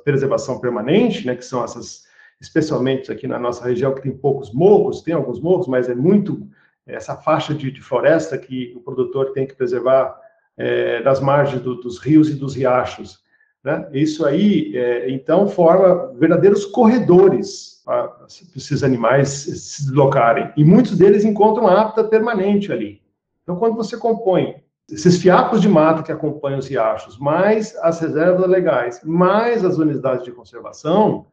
preservação 0.04 0.60
permanente, 0.60 1.26
né, 1.26 1.36
que 1.36 1.44
são 1.44 1.64
essas, 1.64 2.04
especialmente 2.40 3.12
aqui 3.12 3.28
na 3.28 3.40
nossa 3.40 3.64
região, 3.66 3.96
que 3.96 4.02
tem 4.02 4.16
poucos 4.16 4.54
morros, 4.54 5.02
tem 5.02 5.14
alguns 5.14 5.40
morros, 5.40 5.68
mas 5.68 5.90
é 5.90 5.96
muito 5.96 6.48
essa 6.92 7.16
faixa 7.16 7.54
de, 7.54 7.72
de 7.72 7.82
floresta 7.82 8.38
que 8.38 8.74
o 8.76 8.82
produtor 8.82 9.32
tem 9.32 9.48
que 9.48 9.56
preservar 9.56 10.20
é, 10.58 11.02
das 11.02 11.20
margens 11.20 11.62
do, 11.62 11.76
dos 11.76 11.98
rios 11.98 12.30
e 12.30 12.36
dos 12.36 12.56
riachos. 12.56 13.20
Né? 13.64 13.88
Isso 13.94 14.26
aí, 14.26 14.76
é, 14.76 15.10
então, 15.10 15.48
forma 15.48 16.14
verdadeiros 16.18 16.66
corredores 16.66 17.82
para 17.86 18.26
esses 18.56 18.84
animais 18.84 19.30
se 19.30 19.84
deslocarem. 19.84 20.52
E 20.56 20.64
muitos 20.64 20.98
deles 20.98 21.24
encontram 21.24 21.68
hábitat 21.68 22.10
permanente 22.10 22.72
ali. 22.72 23.02
Então, 23.44 23.56
quando 23.56 23.76
você 23.76 23.98
compõe 23.98 24.56
esses 24.90 25.22
fiapos 25.22 25.62
de 25.62 25.70
mata 25.70 26.04
que 26.04 26.12
acompanham 26.12 26.60
os 26.60 26.68
riachos, 26.68 27.18
mais 27.18 27.76
as 27.78 28.00
reservas 28.00 28.48
legais, 28.48 29.02
mais 29.04 29.64
as 29.64 29.78
unidades 29.78 30.26
de 30.26 30.32
conservação, 30.32 31.28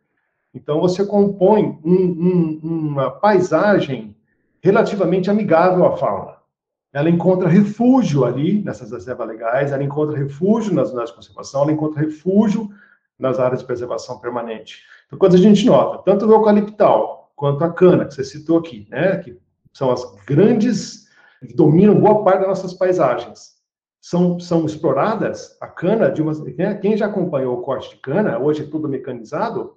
então 0.54 0.80
você 0.80 1.04
compõe 1.04 1.78
um, 1.84 1.94
um, 1.94 2.60
uma 2.62 3.10
paisagem 3.10 4.16
relativamente 4.62 5.30
amigável 5.30 5.84
à 5.86 5.96
fauna. 5.96 6.36
Ela 6.92 7.10
encontra 7.10 7.48
refúgio 7.48 8.24
ali 8.24 8.62
nessas 8.62 8.90
reservas 8.90 9.28
legais, 9.28 9.72
ela 9.72 9.84
encontra 9.84 10.16
refúgio 10.16 10.74
nas 10.74 10.88
unidades 10.88 11.10
de 11.10 11.16
conservação, 11.16 11.62
ela 11.62 11.72
encontra 11.72 12.00
refúgio 12.00 12.70
nas 13.18 13.38
áreas 13.38 13.60
de 13.60 13.66
preservação 13.66 14.18
permanente. 14.18 14.82
Então, 15.06 15.18
quando 15.18 15.34
a 15.34 15.38
gente 15.38 15.66
nota, 15.66 16.02
tanto 16.02 16.26
o 16.26 16.32
eucaliptal 16.32 17.32
quanto 17.36 17.62
a 17.62 17.72
cana, 17.72 18.04
que 18.04 18.14
você 18.14 18.24
citou 18.24 18.58
aqui, 18.58 18.86
né, 18.90 19.16
que 19.18 19.38
são 19.72 19.90
as 19.90 20.04
grandes 20.26 21.08
que 21.46 21.54
dominam 21.54 22.00
boa 22.00 22.24
parte 22.24 22.40
das 22.40 22.48
nossas 22.48 22.74
paisagens, 22.74 23.58
são, 24.00 24.40
são 24.40 24.64
exploradas, 24.64 25.56
a 25.60 25.66
cana, 25.66 26.10
de 26.10 26.22
uma, 26.22 26.32
né, 26.56 26.74
quem 26.74 26.96
já 26.96 27.06
acompanhou 27.06 27.58
o 27.58 27.62
corte 27.62 27.90
de 27.90 27.96
cana, 27.96 28.38
hoje 28.38 28.62
é 28.62 28.66
tudo 28.66 28.88
mecanizado, 28.88 29.76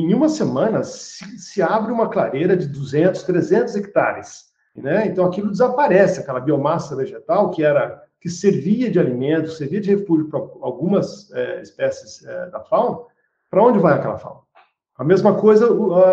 em 0.00 0.14
uma 0.14 0.28
semana 0.28 0.82
se, 0.82 1.38
se 1.38 1.60
abre 1.60 1.92
uma 1.92 2.08
clareira 2.08 2.56
de 2.56 2.66
200, 2.66 3.22
300 3.22 3.76
hectares. 3.76 4.52
Né? 4.74 5.06
Então 5.06 5.26
aquilo 5.26 5.50
desaparece, 5.50 6.20
aquela 6.20 6.40
biomassa 6.40 6.96
vegetal 6.96 7.50
que 7.50 7.62
era 7.62 8.02
que 8.20 8.30
servia 8.30 8.88
de 8.90 9.00
alimento, 9.00 9.50
servia 9.50 9.80
de 9.80 9.94
refúgio 9.94 10.28
para 10.28 10.38
algumas 10.38 11.30
é, 11.32 11.60
espécies 11.60 12.24
é, 12.24 12.50
da 12.50 12.60
fauna. 12.60 13.00
Para 13.50 13.62
onde 13.64 13.80
vai 13.80 13.94
aquela 13.94 14.16
fauna? 14.16 14.40
A 14.96 15.04
mesma 15.04 15.34
coisa 15.34 15.66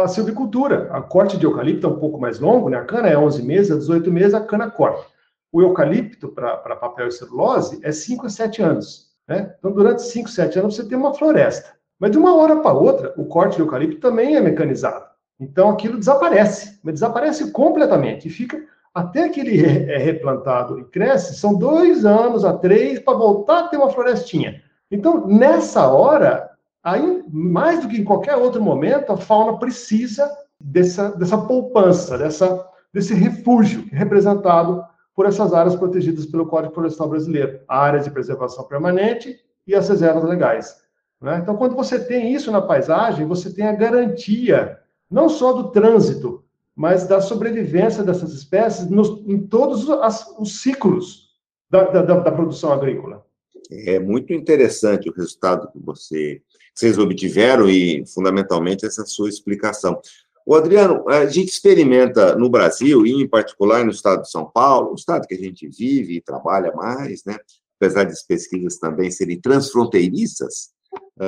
a 0.04 0.08
silvicultura. 0.08 0.90
A 0.92 1.02
corte 1.02 1.38
de 1.38 1.46
eucalipto 1.46 1.86
é 1.86 1.90
um 1.90 2.00
pouco 2.00 2.20
mais 2.20 2.40
longo, 2.40 2.70
né? 2.70 2.78
A 2.78 2.86
cana 2.86 3.08
é 3.08 3.18
11 3.18 3.44
meses, 3.44 3.72
a 3.72 3.76
18 3.76 4.12
meses 4.12 4.34
a 4.34 4.42
cana 4.42 4.72
corta. 4.72 5.06
O 5.52 5.62
eucalipto 5.62 6.30
para 6.30 6.58
papel 6.76 7.08
e 7.08 7.12
celulose 7.12 7.80
é 7.84 7.92
5 7.92 8.26
a 8.26 8.30
7 8.30 8.62
anos. 8.62 9.10
Né? 9.28 9.56
Então, 9.60 9.72
durante 9.72 10.02
5, 10.02 10.30
7 10.30 10.60
anos, 10.60 10.76
você 10.76 10.88
tem 10.88 10.98
uma 10.98 11.14
floresta. 11.14 11.79
Mas 12.00 12.12
de 12.12 12.18
uma 12.18 12.36
hora 12.36 12.56
para 12.58 12.72
outra, 12.72 13.14
o 13.18 13.26
corte 13.26 13.58
de 13.58 13.62
eucalipto 13.62 14.00
também 14.00 14.36
é 14.36 14.42
mecanizado. 14.42 15.06
Então, 15.40 15.70
aquilo 15.70 15.98
desaparece, 15.98 16.80
mas 16.84 16.96
desaparece 16.96 17.52
completamente. 17.52 18.28
E 18.28 18.32
fica, 18.32 18.62
até 18.94 19.28
que 19.30 19.42
ele 19.42 19.64
é 19.92 19.98
replantado 19.98 20.80
e 20.80 20.86
cresce, 20.86 21.36
são 21.36 21.58
dois 21.58 22.06
anos 22.06 22.46
a 22.46 22.54
três 22.54 23.00
para 23.00 23.18
voltar 23.18 23.60
a 23.60 23.68
ter 23.68 23.78
uma 23.78 23.90
florestinha. 23.90 24.62
Então, 24.90 25.28
nessa 25.28 25.88
hora, 25.88 26.50
aí, 26.84 27.24
mais 27.30 27.82
do 27.82 27.88
que 27.88 27.98
em 27.98 28.04
qualquer 28.04 28.36
outro 28.36 28.62
momento, 28.62 29.12
a 29.12 29.18
fauna 29.18 29.58
precisa 29.58 30.30
dessa, 30.60 31.12
dessa 31.12 31.38
poupança, 31.38 32.18
dessa, 32.18 32.66
desse 32.94 33.14
refúgio 33.14 33.88
representado 33.92 34.84
por 35.16 35.26
essas 35.26 35.54
áreas 35.54 35.76
protegidas 35.76 36.26
pelo 36.26 36.48
Código 36.48 36.74
Florestal 36.74 37.10
Brasileiro, 37.10 37.60
a 37.68 37.78
área 37.78 38.00
de 38.00 38.10
preservação 38.10 38.64
permanente 38.66 39.38
e 39.68 39.76
as 39.76 39.88
reservas 39.88 40.24
legais. 40.24 40.89
Né? 41.22 41.40
Então, 41.42 41.58
quando 41.58 41.76
você 41.76 42.00
tem 42.00 42.34
isso 42.34 42.52
na 42.52 42.62
paisagem, 42.62 43.26
você 43.26 43.52
tem 43.52 43.66
a 43.66 43.76
garantia 43.76 44.80
não 45.10 45.28
só 45.28 45.54
do 45.54 45.72
trânsito, 45.72 46.44
mas 46.76 47.08
da 47.08 47.20
sobrevivência 47.20 48.04
dessas 48.04 48.32
espécies 48.34 48.90
nos, 48.90 49.10
em 49.28 49.40
todos 49.40 49.90
as, 49.90 50.26
os 50.38 50.62
ciclos 50.62 51.30
da, 51.70 51.84
da, 51.84 52.02
da, 52.02 52.32
produção 52.32 52.72
agrícola. 52.72 53.26
É 53.70 54.00
muito 54.00 54.34
interessante 54.34 55.10
o 55.10 55.14
resultado 55.14 55.70
que 55.72 55.80
você, 55.80 56.42
vocês 56.74 56.98
obtiveram 56.98 57.70
e, 57.70 58.06
fundamentalmente, 58.08 58.86
essa 58.86 59.06
sua 59.06 59.30
explicação. 59.30 60.00
O 60.46 60.56
Adriano, 60.56 61.08
a 61.10 61.26
gente 61.26 61.50
experimenta 61.50 62.36
no 62.36 62.50
Brasil, 62.50 63.06
e 63.06 63.12
em 63.12 63.28
particular 63.28 63.84
no 63.84 63.92
estado 63.92 64.22
de 64.22 64.32
São 64.32 64.50
Paulo, 64.50 64.92
o 64.92 64.96
estado 64.96 65.28
que 65.28 65.36
a 65.36 65.38
gente 65.38 65.68
vive 65.68 66.16
e 66.16 66.22
trabalha 66.22 66.72
mais, 66.74 67.24
né? 67.26 67.38
apesar 67.80 68.06
das 68.06 68.24
pesquisas 68.24 68.78
também 68.78 69.12
serem 69.12 69.40
transfronteiriças, 69.40 70.70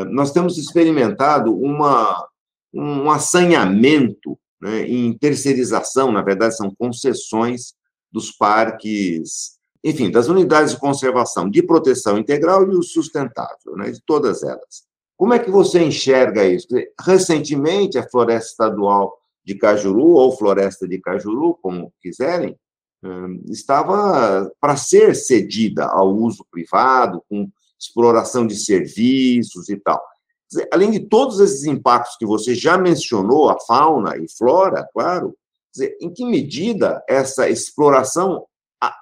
nós 0.10 0.32
temos 0.32 0.58
experimentado 0.58 1.56
uma, 1.56 2.27
um 2.74 3.12
assanhamento 3.12 4.38
né, 4.62 4.88
em 4.88 5.12
terceirização, 5.18 6.12
na 6.12 6.22
verdade, 6.22 6.56
são 6.56 6.74
concessões 6.74 7.74
dos 8.12 8.32
parques, 8.32 9.58
enfim, 9.84 10.12
das 10.12 10.27
unidades 10.27 10.74
de 10.74 10.80
conservação, 10.80 11.50
de 11.50 11.63
proteção 11.63 12.18
integral 12.18 12.72
e 12.72 12.75
o 12.75 12.84
sustentável, 12.84 13.75
né, 13.75 13.89
de 13.89 14.01
todas 14.06 14.44
elas. 14.44 14.84
Como 15.18 15.34
é 15.34 15.39
que 15.39 15.51
você 15.51 15.84
enxerga 15.84 16.46
isso? 16.46 16.68
Recentemente, 17.00 17.98
a 17.98 18.08
Floresta 18.08 18.51
Estadual 18.51 19.18
de 19.44 19.56
Cajuru, 19.56 20.12
ou 20.12 20.38
Floresta 20.38 20.88
de 20.88 21.00
Cajuru, 21.00 21.58
como 21.62 21.91
quiserem, 22.01 22.56
hum, 23.03 23.44
estava 23.48 24.51
para 24.60 24.75
ser 24.75 25.15
cedida 25.15 25.86
ao 25.86 26.12
uso 26.12 26.46
privado, 26.51 27.24
com 27.30 27.50
exploração 27.82 28.46
de 28.46 28.56
serviços 28.56 29.68
e 29.70 29.78
tal. 29.78 30.02
Dizer, 30.50 30.70
além 30.72 30.92
de 30.92 31.00
todos 31.00 31.40
esses 31.40 31.64
impactos 31.64 32.16
que 32.18 32.26
você 32.26 32.54
já 32.54 32.78
mencionou, 32.78 33.50
a 33.50 33.60
fauna 33.60 34.18
e 34.18 34.30
flora, 34.38 34.88
claro, 34.94 35.36
dizer, 35.74 35.98
em 36.00 36.14
que 36.14 36.24
medida 36.26 37.04
essa 37.10 37.50
exploração 37.50 38.46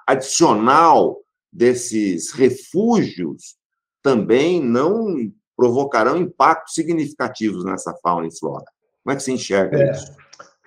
adicional 0.06 1.18
desses 1.52 2.32
refúgios 2.32 3.56
também 4.02 4.62
não 4.62 5.30
provocarão 5.56 6.16
impactos 6.16 6.74
significativos 6.74 7.64
nessa 7.64 7.92
fauna 8.02 8.28
e 8.28 8.38
flora? 8.38 8.64
Como 9.02 9.12
é 9.12 9.16
que 9.16 9.22
você 9.22 9.32
enxerga 9.32 9.82
é, 9.82 9.90
isso? 9.90 10.16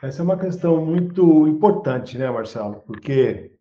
Essa 0.03 0.21
é 0.21 0.23
uma 0.23 0.37
questão 0.37 0.85
muito 0.85 1.47
importante, 1.47 2.17
né, 2.17 2.29
Marcelo? 2.29 2.83
Porque, 2.85 3.51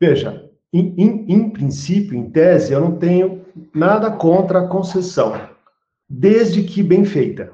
veja, 0.00 0.50
em, 0.72 0.94
em, 0.96 1.32
em 1.32 1.50
princípio, 1.50 2.16
em 2.16 2.30
tese, 2.30 2.72
eu 2.72 2.80
não 2.80 2.96
tenho 2.96 3.43
nada 3.74 4.10
contra 4.10 4.60
a 4.60 4.68
concessão, 4.68 5.32
desde 6.08 6.62
que 6.62 6.82
bem 6.82 7.04
feita, 7.04 7.52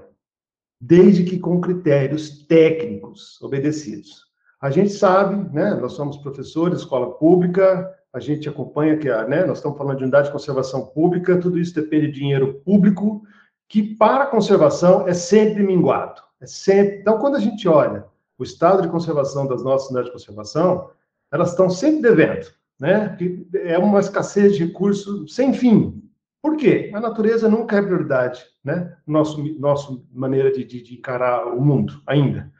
desde 0.80 1.24
que 1.24 1.38
com 1.38 1.60
critérios 1.60 2.46
técnicos 2.46 3.40
obedecidos. 3.42 4.24
A 4.60 4.70
gente 4.70 4.90
sabe, 4.90 5.36
né, 5.54 5.74
nós 5.74 5.92
somos 5.92 6.18
professores, 6.18 6.80
escola 6.80 7.12
pública, 7.14 7.90
a 8.12 8.18
gente 8.18 8.48
acompanha 8.48 8.96
que, 8.98 9.08
né, 9.08 9.44
nós 9.44 9.58
estamos 9.58 9.78
falando 9.78 9.98
de 9.98 10.02
unidade 10.04 10.26
de 10.26 10.32
conservação 10.32 10.86
pública, 10.86 11.38
tudo 11.38 11.58
isso 11.58 11.74
depende 11.74 12.08
de 12.08 12.18
dinheiro 12.18 12.60
público, 12.64 13.22
que 13.68 13.94
para 13.94 14.24
a 14.24 14.26
conservação 14.26 15.06
é 15.06 15.14
sempre 15.14 15.62
minguado. 15.62 16.20
É 16.40 16.46
sempre. 16.46 16.96
Então, 16.96 17.18
quando 17.18 17.36
a 17.36 17.40
gente 17.40 17.68
olha 17.68 18.04
o 18.38 18.42
estado 18.42 18.82
de 18.82 18.88
conservação 18.88 19.46
das 19.46 19.62
nossas 19.62 19.88
unidades 19.88 20.08
de 20.08 20.12
conservação, 20.12 20.90
elas 21.30 21.50
estão 21.50 21.68
sempre 21.68 22.02
devendo. 22.02 22.46
Né? 22.80 23.16
É 23.54 23.78
uma 23.78 24.00
escassez 24.00 24.56
de 24.56 24.64
recursos 24.64 25.34
sem 25.34 25.52
fim. 25.52 26.02
Por 26.42 26.56
quê? 26.56 26.90
A 26.94 27.00
natureza 27.00 27.48
nunca 27.48 27.76
é 27.76 27.82
prioridade, 27.82 28.42
né? 28.64 28.96
Nosso, 29.06 29.42
nossa 29.58 30.00
maneira 30.10 30.50
de, 30.50 30.64
de, 30.64 30.82
de, 30.82 30.94
encarar 30.94 31.46
o 31.46 31.60
mundo 31.60 32.00
ainda. 32.06 32.50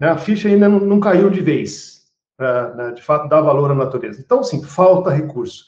Né? 0.00 0.08
A 0.08 0.16
ficha 0.16 0.48
ainda 0.48 0.68
não, 0.68 0.80
não 0.80 0.98
caiu 0.98 1.28
de 1.28 1.42
vez, 1.42 2.06
para, 2.36 2.74
né? 2.74 2.92
de 2.92 3.02
fato, 3.02 3.28
dar 3.28 3.42
valor 3.42 3.70
à 3.70 3.74
natureza. 3.74 4.20
Então, 4.24 4.42
sim, 4.42 4.62
falta 4.62 5.10
recurso. 5.10 5.66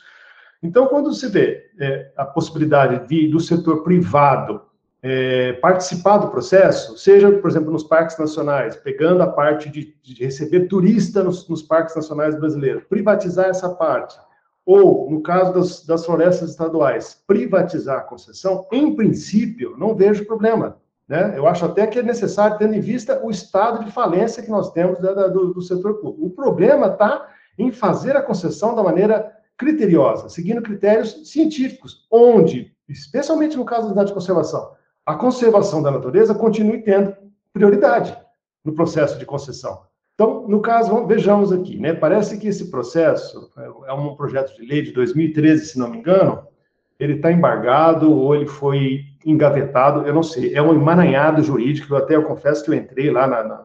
Então, 0.62 0.86
quando 0.86 1.12
se 1.12 1.28
vê 1.28 1.70
é, 1.78 2.12
a 2.16 2.24
possibilidade 2.24 3.06
de, 3.06 3.28
do 3.28 3.40
setor 3.40 3.82
privado 3.82 4.62
é, 5.02 5.54
participar 5.54 6.18
do 6.18 6.28
processo, 6.28 6.96
seja, 6.98 7.30
por 7.32 7.50
exemplo, 7.50 7.72
nos 7.72 7.84
parques 7.84 8.18
nacionais, 8.18 8.76
pegando 8.76 9.22
a 9.22 9.26
parte 9.26 9.70
de, 9.70 9.94
de 10.02 10.24
receber 10.24 10.66
turista 10.66 11.22
nos, 11.22 11.48
nos, 11.48 11.62
parques 11.62 11.96
nacionais 11.96 12.38
brasileiros, 12.38 12.84
privatizar 12.84 13.46
essa 13.46 13.70
parte, 13.70 14.18
ou, 14.64 15.10
no 15.10 15.22
caso 15.22 15.54
das, 15.54 15.86
das 15.86 16.04
florestas 16.04 16.50
estaduais, 16.50 17.22
privatizar 17.26 17.98
a 17.98 18.02
concessão, 18.02 18.66
em 18.70 18.94
princípio, 18.94 19.74
não 19.78 19.94
vejo 19.94 20.26
problema. 20.26 20.76
Né? 21.08 21.32
Eu 21.34 21.48
acho 21.48 21.64
até 21.64 21.86
que 21.86 21.98
é 21.98 22.02
necessário, 22.02 22.58
tendo 22.58 22.74
em 22.74 22.80
vista 22.80 23.20
o 23.24 23.30
estado 23.30 23.84
de 23.84 23.90
falência 23.90 24.42
que 24.42 24.50
nós 24.50 24.70
temos 24.72 25.00
da, 25.00 25.14
da, 25.14 25.28
do, 25.28 25.54
do 25.54 25.62
setor 25.62 25.94
público. 25.94 26.26
O 26.26 26.30
problema 26.30 26.88
está 26.88 27.26
em 27.58 27.72
fazer 27.72 28.16
a 28.16 28.22
concessão 28.22 28.74
da 28.74 28.82
maneira 28.82 29.32
criteriosa, 29.56 30.28
seguindo 30.28 30.62
critérios 30.62 31.28
científicos, 31.30 32.06
onde, 32.10 32.72
especialmente 32.88 33.56
no 33.56 33.64
caso 33.64 33.82
da 33.82 33.86
unidade 33.88 34.08
de 34.08 34.14
conservação, 34.14 34.70
a 35.10 35.16
conservação 35.16 35.82
da 35.82 35.90
natureza 35.90 36.34
continue 36.34 36.82
tendo 36.82 37.14
prioridade 37.52 38.16
no 38.64 38.72
processo 38.72 39.18
de 39.18 39.26
concessão. 39.26 39.82
Então, 40.14 40.46
no 40.46 40.60
caso, 40.60 41.04
vejamos 41.06 41.50
aqui, 41.50 41.78
né? 41.78 41.92
Parece 41.94 42.38
que 42.38 42.46
esse 42.46 42.70
processo 42.70 43.50
é 43.86 43.92
um 43.92 44.14
projeto 44.14 44.54
de 44.54 44.64
lei 44.64 44.82
de 44.82 44.92
2013, 44.92 45.66
se 45.66 45.78
não 45.78 45.88
me 45.88 45.98
engano, 45.98 46.46
ele 46.98 47.14
está 47.14 47.32
embargado 47.32 48.14
ou 48.14 48.36
ele 48.36 48.46
foi 48.46 49.00
engavetado, 49.24 50.06
eu 50.06 50.14
não 50.14 50.22
sei. 50.22 50.54
É 50.54 50.62
um 50.62 50.74
emaranhado 50.74 51.42
jurídico, 51.42 51.92
eu 51.92 51.98
até 51.98 52.14
eu 52.14 52.24
confesso 52.24 52.62
que 52.62 52.70
eu 52.70 52.74
entrei 52.74 53.10
lá 53.10 53.26
na, 53.26 53.42
na, 53.42 53.64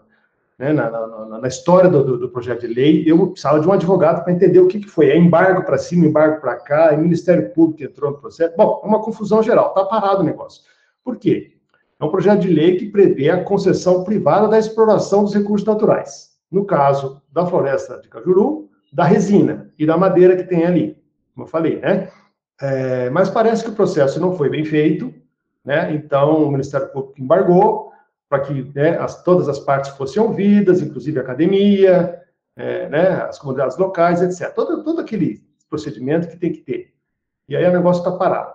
né, 0.58 0.74
na, 0.74 0.90
na, 0.90 1.40
na 1.42 1.48
história 1.48 1.90
do, 1.90 2.18
do, 2.18 2.30
projeto 2.30 2.62
de 2.62 2.74
lei, 2.74 3.04
eu 3.06 3.28
precisava 3.28 3.60
de 3.60 3.68
um 3.68 3.74
advogado 3.74 4.24
para 4.24 4.34
entender 4.34 4.60
o 4.60 4.68
que, 4.68 4.80
que 4.80 4.88
foi. 4.88 5.10
É 5.10 5.18
embargo 5.18 5.64
para 5.64 5.78
cima, 5.78 6.06
embargo 6.06 6.40
para 6.40 6.56
cá, 6.56 6.94
é 6.94 6.98
Ministério 6.98 7.52
Público 7.52 7.84
entrou 7.84 8.12
no 8.12 8.18
processo. 8.18 8.56
Bom, 8.58 8.82
é 8.84 8.88
uma 8.88 9.02
confusão 9.02 9.44
geral, 9.44 9.68
está 9.68 9.84
parado 9.84 10.22
o 10.22 10.25
negócio. 10.25 10.64
Por 11.05 11.17
quê? 11.17 11.51
É 12.00 12.03
um 12.03 12.09
projeto 12.09 12.41
de 12.41 12.50
lei 12.50 12.77
que 12.77 12.89
prevê 12.89 13.29
a 13.29 13.43
concessão 13.43 14.03
privada 14.03 14.47
da 14.47 14.57
exploração 14.57 15.24
dos 15.24 15.35
recursos 15.35 15.65
naturais. 15.65 16.31
No 16.51 16.65
caso 16.65 17.21
da 17.31 17.45
floresta 17.45 18.00
de 18.01 18.09
Cajuru, 18.09 18.69
da 18.91 19.03
resina 19.03 19.71
e 19.77 19.85
da 19.85 19.95
madeira 19.95 20.35
que 20.35 20.43
tem 20.43 20.65
ali, 20.65 20.97
como 21.33 21.45
eu 21.45 21.50
falei, 21.50 21.79
né? 21.79 22.09
É, 22.59 23.09
mas 23.12 23.29
parece 23.29 23.63
que 23.63 23.69
o 23.69 23.75
processo 23.75 24.19
não 24.19 24.35
foi 24.35 24.50
bem 24.50 24.65
feito, 24.65 25.13
né? 25.63 25.93
Então 25.93 26.47
o 26.47 26.51
Ministério 26.51 26.91
Público 26.91 27.21
embargou 27.21 27.91
para 28.27 28.39
que 28.39 28.71
né, 28.74 28.97
as, 28.97 29.21
todas 29.24 29.47
as 29.47 29.59
partes 29.59 29.91
fossem 29.91 30.21
ouvidas, 30.21 30.81
inclusive 30.81 31.19
a 31.19 31.21
academia, 31.21 32.19
é, 32.55 32.89
né, 32.89 33.07
as 33.24 33.38
comunidades 33.38 33.77
locais, 33.77 34.21
etc. 34.21 34.53
Todo, 34.53 34.83
todo 34.83 35.01
aquele 35.01 35.43
procedimento 35.69 36.27
que 36.27 36.38
tem 36.38 36.51
que 36.51 36.62
ter. 36.62 36.93
E 37.47 37.55
aí 37.55 37.65
o 37.65 37.71
negócio 37.71 38.00
está 38.00 38.12
parado. 38.17 38.54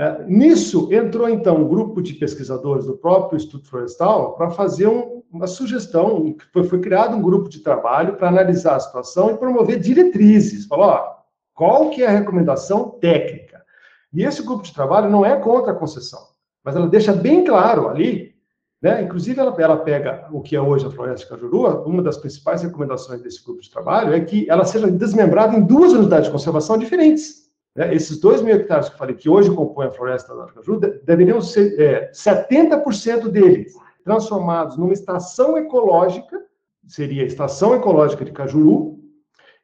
É, 0.00 0.24
nisso, 0.26 0.88
entrou 0.90 1.28
então 1.28 1.58
um 1.58 1.68
grupo 1.68 2.00
de 2.00 2.14
pesquisadores 2.14 2.86
do 2.86 2.96
próprio 2.96 3.36
Instituto 3.36 3.68
Florestal 3.68 4.32
para 4.34 4.50
fazer 4.50 4.86
um, 4.86 5.22
uma 5.30 5.46
sugestão. 5.46 6.34
Foi, 6.54 6.64
foi, 6.64 6.80
criado 6.80 7.14
um 7.14 7.20
grupo 7.20 7.50
de 7.50 7.58
trabalho 7.58 8.16
para 8.16 8.28
analisar 8.28 8.76
a 8.76 8.80
situação 8.80 9.30
e 9.30 9.36
promover 9.36 9.78
diretrizes. 9.78 10.64
Falou, 10.64 10.86
ó, 10.86 11.16
qual 11.52 11.90
que 11.90 12.02
é 12.02 12.06
a 12.06 12.12
recomendação 12.12 12.96
técnica? 12.98 13.62
E 14.10 14.24
esse 14.24 14.42
grupo 14.42 14.62
de 14.62 14.72
trabalho 14.72 15.10
não 15.10 15.22
é 15.22 15.36
contra 15.36 15.72
a 15.72 15.76
concessão, 15.76 16.28
mas 16.64 16.74
ela 16.74 16.88
deixa 16.88 17.12
bem 17.12 17.44
claro 17.44 17.86
ali, 17.86 18.34
né? 18.80 19.02
Inclusive, 19.02 19.38
ela, 19.38 19.54
ela 19.58 19.76
pega 19.76 20.26
o 20.32 20.40
que 20.40 20.56
é 20.56 20.60
hoje 20.62 20.86
a 20.86 20.90
Floresta 20.90 21.26
de 21.26 21.28
Cajuru, 21.28 21.84
uma 21.84 22.02
das 22.02 22.16
principais 22.16 22.62
recomendações 22.62 23.20
desse 23.20 23.44
grupo 23.44 23.60
de 23.60 23.70
trabalho 23.70 24.14
é 24.14 24.20
que 24.20 24.48
ela 24.48 24.64
seja 24.64 24.90
desmembrada 24.90 25.54
em 25.54 25.60
duas 25.60 25.92
unidades 25.92 26.24
de 26.24 26.32
conservação 26.32 26.78
diferentes. 26.78 27.39
Né? 27.74 27.94
Esses 27.94 28.18
2 28.18 28.42
mil 28.42 28.54
hectares 28.54 28.88
que 28.88 28.94
eu 28.94 28.98
falei 28.98 29.14
que 29.14 29.28
hoje 29.28 29.54
compõem 29.54 29.86
a 29.86 29.92
floresta 29.92 30.34
da 30.34 30.44
Aracaju, 30.44 30.80
deveriam 31.04 31.40
ser 31.40 31.80
é, 31.80 32.10
70% 32.12 33.28
deles 33.28 33.72
transformados 34.04 34.76
numa 34.76 34.92
estação 34.92 35.56
ecológica, 35.56 36.40
seria 36.86 37.22
a 37.22 37.26
estação 37.26 37.74
ecológica 37.74 38.24
de 38.24 38.32
Cajuru, 38.32 38.98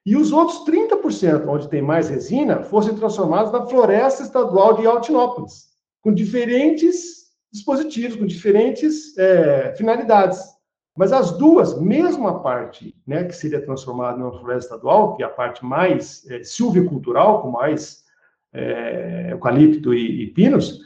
e 0.05 0.17
os 0.17 0.31
outros 0.31 0.65
30%, 0.65 1.49
onde 1.49 1.69
tem 1.69 1.83
mais 1.83 2.09
resina, 2.09 2.63
fossem 2.63 2.95
transformados 2.95 3.51
na 3.51 3.67
floresta 3.67 4.23
estadual 4.23 4.75
de 4.75 4.87
Altinópolis, 4.87 5.67
com 6.01 6.15
diferentes 6.15 7.27
dispositivos, 7.53 8.17
com 8.17 8.25
diferentes 8.25 9.19
é, 9.19 9.75
finalidades. 9.77 10.56
Mas 10.97 11.13
as 11.13 11.33
duas, 11.33 11.79
mesmo 11.79 12.27
a 12.27 12.41
parte 12.41 12.95
né, 13.07 13.25
que 13.25 13.37
seria 13.37 13.61
transformada 13.61 14.17
numa 14.17 14.33
floresta 14.33 14.75
estadual, 14.75 15.15
que 15.15 15.23
é 15.23 15.27
a 15.27 15.31
parte 15.31 15.65
mais 15.65 16.29
é, 16.31 16.43
silvicultural, 16.43 17.43
com 17.43 17.51
mais 17.51 18.05
é, 18.53 19.29
eucalipto 19.31 19.93
e, 19.93 20.23
e, 20.23 20.27
pinos, 20.29 20.81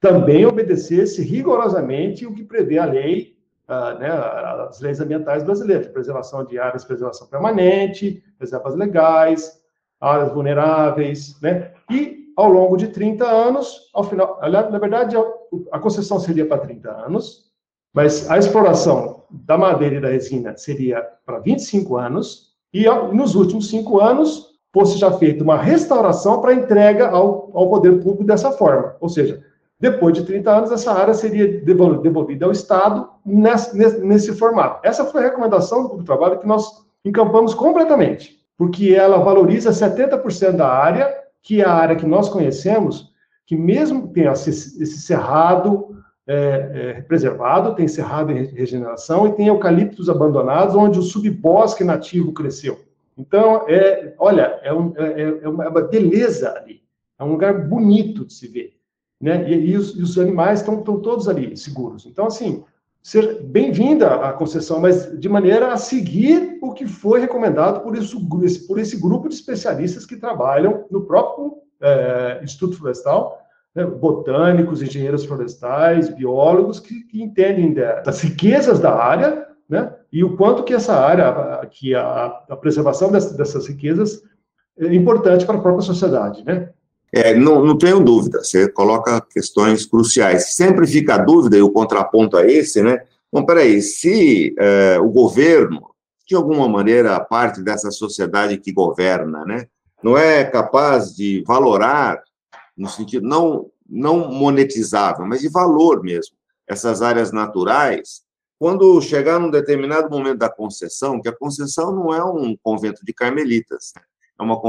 também 0.00 0.44
obedecesse 0.44 1.22
rigorosamente 1.22 2.26
o 2.26 2.34
que 2.34 2.42
prevê 2.42 2.78
a 2.78 2.84
lei, 2.84 3.34
né, 3.98 4.10
as 4.68 4.80
leis 4.80 5.00
ambientais 5.00 5.42
brasileiras, 5.42 5.86
preservação 5.86 6.44
de 6.44 6.58
áreas, 6.58 6.84
preservação 6.84 7.26
permanente, 7.26 8.22
reservas 8.38 8.74
legais, 8.74 9.62
áreas 9.98 10.32
vulneráveis, 10.32 11.40
né? 11.40 11.72
E 11.90 12.32
ao 12.36 12.48
longo 12.48 12.76
de 12.76 12.88
30 12.88 13.24
anos, 13.24 13.90
ao 13.94 14.04
final, 14.04 14.38
na 14.42 14.78
verdade, 14.78 15.16
a 15.72 15.78
concessão 15.78 16.18
seria 16.18 16.44
para 16.44 16.58
30 16.58 16.90
anos, 16.90 17.53
mas 17.94 18.28
a 18.28 18.36
exploração 18.36 19.22
da 19.30 19.56
madeira 19.56 19.96
e 19.96 20.00
da 20.00 20.08
resina 20.08 20.56
seria 20.56 21.00
para 21.24 21.38
25 21.38 21.96
anos, 21.96 22.52
e 22.72 22.84
nos 23.12 23.36
últimos 23.36 23.70
cinco 23.70 24.00
anos 24.00 24.48
fosse 24.72 24.98
já 24.98 25.12
feita 25.12 25.44
uma 25.44 25.56
restauração 25.56 26.40
para 26.40 26.52
entrega 26.52 27.08
ao, 27.08 27.50
ao 27.54 27.70
poder 27.70 27.92
público 28.02 28.24
dessa 28.24 28.50
forma. 28.50 28.96
Ou 29.00 29.08
seja, 29.08 29.40
depois 29.78 30.14
de 30.14 30.24
30 30.24 30.50
anos, 30.50 30.72
essa 30.72 30.92
área 30.92 31.14
seria 31.14 31.60
devolvida 31.60 32.46
ao 32.46 32.50
Estado 32.50 33.08
nesse, 33.24 33.76
nesse, 34.04 34.32
formato. 34.34 34.80
Essa 34.82 35.04
foi 35.04 35.20
a 35.20 35.24
recomendação 35.24 35.82
do 35.82 35.88
grupo 35.88 36.02
de 36.02 36.06
trabalho 36.06 36.38
que 36.40 36.46
nós 36.46 36.84
encampamos 37.04 37.54
completamente, 37.54 38.40
porque 38.58 38.92
ela 38.92 39.18
valoriza 39.18 39.70
70% 39.70 40.52
da 40.52 40.68
área, 40.68 41.12
que 41.42 41.60
é 41.60 41.64
a 41.64 41.72
área 41.72 41.96
que 41.96 42.06
nós 42.06 42.28
conhecemos, 42.28 43.12
que 43.46 43.56
mesmo 43.56 44.08
tem 44.08 44.24
esse, 44.24 44.50
esse 44.50 44.98
cerrado 45.00 45.94
é, 46.26 46.70
é, 46.96 47.02
preservado, 47.02 47.74
tem 47.74 47.86
cerrado 47.86 48.32
em 48.32 48.44
regeneração 48.46 49.26
e 49.26 49.32
tem 49.32 49.48
eucaliptos 49.48 50.08
abandonados, 50.08 50.74
onde 50.74 50.98
o 50.98 51.02
subbosque 51.02 51.84
nativo 51.84 52.32
cresceu. 52.32 52.80
Então, 53.16 53.64
é, 53.68 54.14
olha, 54.18 54.58
é, 54.62 54.72
um, 54.72 54.92
é, 54.96 55.22
é, 55.22 55.38
é 55.42 55.48
uma 55.48 55.70
beleza 55.70 56.52
ali. 56.56 56.82
É 57.18 57.24
um 57.24 57.32
lugar 57.32 57.68
bonito 57.68 58.24
de 58.24 58.32
se 58.32 58.48
ver. 58.48 58.74
Né? 59.20 59.48
E, 59.50 59.70
e, 59.70 59.76
os, 59.76 59.96
e 59.96 60.02
os, 60.02 60.18
animais 60.18 60.60
estão, 60.60 60.82
todos 60.82 61.28
ali 61.28 61.56
seguros. 61.56 62.06
Então, 62.06 62.26
assim, 62.26 62.64
ser 63.02 63.42
bem-vinda 63.42 64.14
à 64.16 64.32
concessão, 64.32 64.80
mas 64.80 65.18
de 65.18 65.28
maneira 65.28 65.72
a 65.72 65.76
seguir 65.76 66.58
o 66.60 66.72
que 66.72 66.86
foi 66.86 67.20
recomendado 67.20 67.82
por, 67.82 67.96
isso, 67.96 68.18
por 68.66 68.78
esse 68.78 68.96
grupo 68.96 69.28
de 69.28 69.34
especialistas 69.34 70.04
que 70.04 70.16
trabalham 70.16 70.86
no 70.90 71.02
próprio 71.02 71.58
é, 71.80 72.40
Instituto 72.42 72.76
Florestal, 72.76 73.43
né? 73.74 73.84
botânicos, 73.84 74.82
engenheiros 74.82 75.24
florestais, 75.24 76.08
biólogos, 76.08 76.80
que, 76.80 77.00
que 77.04 77.22
entendem 77.22 77.74
das 77.74 78.20
riquezas 78.20 78.78
da 78.78 78.94
área, 78.94 79.46
né? 79.68 79.92
E 80.12 80.22
o 80.22 80.36
quanto 80.36 80.62
que 80.62 80.74
essa 80.74 80.94
área, 80.94 81.66
que 81.70 81.94
a, 81.94 82.26
a 82.48 82.56
preservação 82.56 83.10
dessas, 83.10 83.36
dessas 83.36 83.66
riquezas 83.66 84.22
é 84.78 84.94
importante 84.94 85.44
para 85.44 85.56
a 85.56 85.60
própria 85.60 85.82
sociedade, 85.82 86.44
né? 86.44 86.70
É, 87.12 87.34
não, 87.34 87.64
não 87.64 87.78
tenho 87.78 88.00
dúvida, 88.00 88.42
você 88.42 88.68
coloca 88.68 89.20
questões 89.20 89.86
cruciais. 89.86 90.54
Sempre 90.54 90.86
fica 90.86 91.14
a 91.14 91.18
dúvida, 91.18 91.56
e 91.56 91.62
o 91.62 91.70
contraponto 91.70 92.36
a 92.36 92.44
esse, 92.44 92.82
né? 92.82 92.98
Bom, 93.32 93.44
peraí, 93.44 93.80
se 93.82 94.54
é, 94.58 94.98
o 95.00 95.10
governo, 95.10 95.90
de 96.26 96.34
alguma 96.34 96.68
maneira, 96.68 97.18
parte 97.20 97.62
dessa 97.62 97.90
sociedade 97.90 98.58
que 98.58 98.72
governa, 98.72 99.44
né, 99.44 99.66
não 100.02 100.16
é 100.16 100.44
capaz 100.44 101.14
de 101.14 101.42
valorar, 101.46 102.22
no 102.76 102.88
sentido 102.88 103.26
não, 103.26 103.70
não 103.88 104.30
monetizável, 104.30 105.26
mas 105.26 105.40
de 105.40 105.48
valor 105.48 106.02
mesmo, 106.02 106.36
essas 106.66 107.02
áreas 107.02 107.32
naturais, 107.32 108.22
quando 108.58 109.00
chegar 109.00 109.38
num 109.38 109.50
determinado 109.50 110.08
momento 110.08 110.38
da 110.38 110.48
concessão, 110.48 111.20
que 111.20 111.28
a 111.28 111.36
concessão 111.36 111.94
não 111.94 112.14
é 112.14 112.24
um 112.24 112.56
convento 112.62 113.04
de 113.04 113.12
carmelitas, 113.12 113.92
né? 113.96 114.02
é 114.38 114.42
uma 114.42 114.60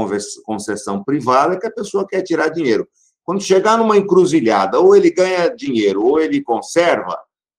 concessão 0.44 1.02
privada 1.02 1.58
que 1.58 1.66
a 1.66 1.72
pessoa 1.72 2.06
quer 2.06 2.22
tirar 2.22 2.48
dinheiro. 2.48 2.86
Quando 3.24 3.42
chegar 3.42 3.76
numa 3.76 3.96
encruzilhada, 3.96 4.78
ou 4.78 4.94
ele 4.94 5.10
ganha 5.10 5.48
dinheiro, 5.48 6.04
ou 6.04 6.20
ele 6.20 6.42
conserva, 6.42 7.18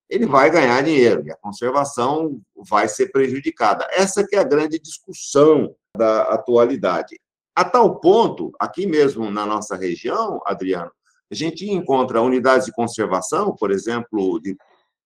ele 0.09 0.25
vai 0.25 0.49
ganhar 0.49 0.81
dinheiro 0.81 1.25
e 1.25 1.31
a 1.31 1.35
conservação 1.35 2.39
vai 2.55 2.87
ser 2.87 3.11
prejudicada. 3.11 3.85
Essa 3.91 4.25
que 4.25 4.35
é 4.35 4.39
a 4.39 4.45
grande 4.45 4.79
discussão 4.79 5.75
da 5.95 6.23
atualidade. 6.23 7.19
A 7.57 7.65
tal 7.65 7.99
ponto, 7.99 8.51
aqui 8.59 8.85
mesmo 8.85 9.31
na 9.31 9.43
nossa 9.43 9.75
região, 9.75 10.39
Adriano, 10.45 10.91
a 11.31 11.33
gente 11.33 11.67
encontra 11.67 12.21
unidades 12.21 12.67
de 12.67 12.71
conservação, 12.71 13.55
por 13.55 13.71
exemplo, 13.71 14.39
de, 14.39 14.55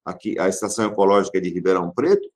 aqui 0.04 0.38
a 0.38 0.50
Estação 0.50 0.88
Ecológica 0.88 1.40
de 1.40 1.50
Ribeirão 1.50 1.90
Preto, 1.92 2.28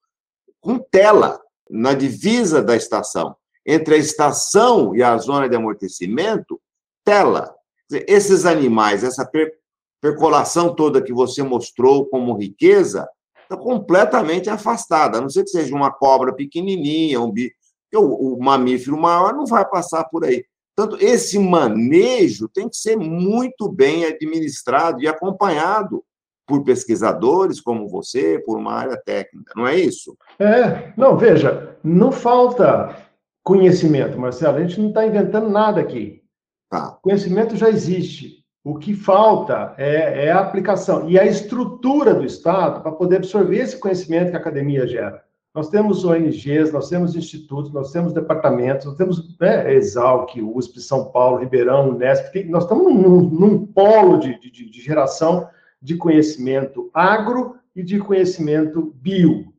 com 0.61 0.79
tela 0.79 1.37
na 1.69 1.93
divisa 1.93 2.63
da 2.63 2.77
estação. 2.77 3.35
Entre 3.65 3.95
a 3.95 3.97
estação 3.97 4.95
e 4.95 5.03
a 5.03 5.17
zona 5.17 5.49
de 5.49 5.55
amortecimento, 5.57 6.61
tela. 7.03 7.53
Esses 7.91 8.45
animais, 8.45 9.03
essa 9.03 9.25
per 9.25 9.51
percolação 9.99 10.73
toda 10.73 11.01
que 11.01 11.11
você 11.11 11.43
mostrou 11.43 12.05
como 12.05 12.37
riqueza, 12.37 13.05
está 13.43 13.57
completamente 13.57 14.49
afastada, 14.49 15.17
a 15.17 15.21
não 15.21 15.29
ser 15.29 15.43
que 15.43 15.49
seja 15.49 15.75
uma 15.75 15.91
cobra 15.91 16.33
pequenininha, 16.33 17.19
um 17.19 17.29
bicho. 17.29 17.64
O, 17.97 18.33
o 18.33 18.43
mamífero 18.43 18.97
maior 18.97 19.33
não 19.33 19.45
vai 19.45 19.65
passar 19.67 20.05
por 20.05 20.25
aí. 20.25 20.45
Portanto, 20.75 21.01
esse 21.01 21.39
manejo 21.39 22.49
tem 22.49 22.67
que 22.67 22.75
ser 22.75 22.97
muito 22.97 23.69
bem 23.69 24.05
administrado 24.05 25.01
e 25.01 25.07
acompanhado 25.07 26.03
por 26.45 26.63
pesquisadores 26.63 27.59
como 27.59 27.87
você, 27.87 28.39
por 28.45 28.57
uma 28.57 28.73
área 28.73 28.97
técnica, 28.97 29.53
não 29.55 29.67
é 29.67 29.75
isso? 29.75 30.15
É, 30.37 30.93
não, 30.95 31.17
veja, 31.17 31.75
não 31.83 32.11
falta 32.11 32.95
conhecimento, 33.43 34.19
Marcelo, 34.19 34.57
a 34.57 34.61
gente 34.61 34.79
não 34.79 34.89
está 34.89 35.05
inventando 35.05 35.49
nada 35.49 35.79
aqui. 35.79 36.21
Tá. 36.69 36.97
Conhecimento 37.01 37.55
já 37.55 37.69
existe. 37.69 38.43
O 38.63 38.77
que 38.79 38.95
falta 38.95 39.75
é, 39.77 40.25
é, 40.25 40.31
a 40.31 40.39
aplicação 40.39 41.07
e 41.07 41.19
a 41.19 41.25
estrutura 41.25 42.15
do 42.15 42.25
Estado 42.25 42.81
para 42.81 42.91
poder 42.91 43.17
absorver 43.17 43.59
esse 43.59 43.79
conhecimento 43.79 44.31
que 44.31 44.35
a 44.35 44.39
academia 44.39 44.87
gera. 44.87 45.23
Nós 45.55 45.69
temos 45.69 46.03
ONGs, 46.03 46.73
nós 46.73 46.89
temos 46.89 47.15
institutos, 47.15 47.71
nós 47.71 47.89
temos 47.89 48.11
departamentos, 48.11 48.85
nós 48.85 48.97
temos 48.97 49.39
né, 49.39 49.73
Exalc, 49.73 50.35
USP, 50.35 50.81
São 50.81 51.05
Paulo, 51.05 51.37
Ribeirão, 51.37 51.91
Unesp, 51.91 52.43
nós 52.49 52.63
estamos 52.63 52.93
num, 52.93 53.21
num 53.21 53.65
polo 53.65 54.19
de, 54.19 54.37
de, 54.37 54.69
de, 54.69 54.81
geração 54.81 55.47
de 55.81 55.95
conhecimento 55.95 56.91
agro 56.93 57.55
e 57.73 57.81
de 57.81 57.97
conhecimento 57.99 58.93
bio. 58.97 59.53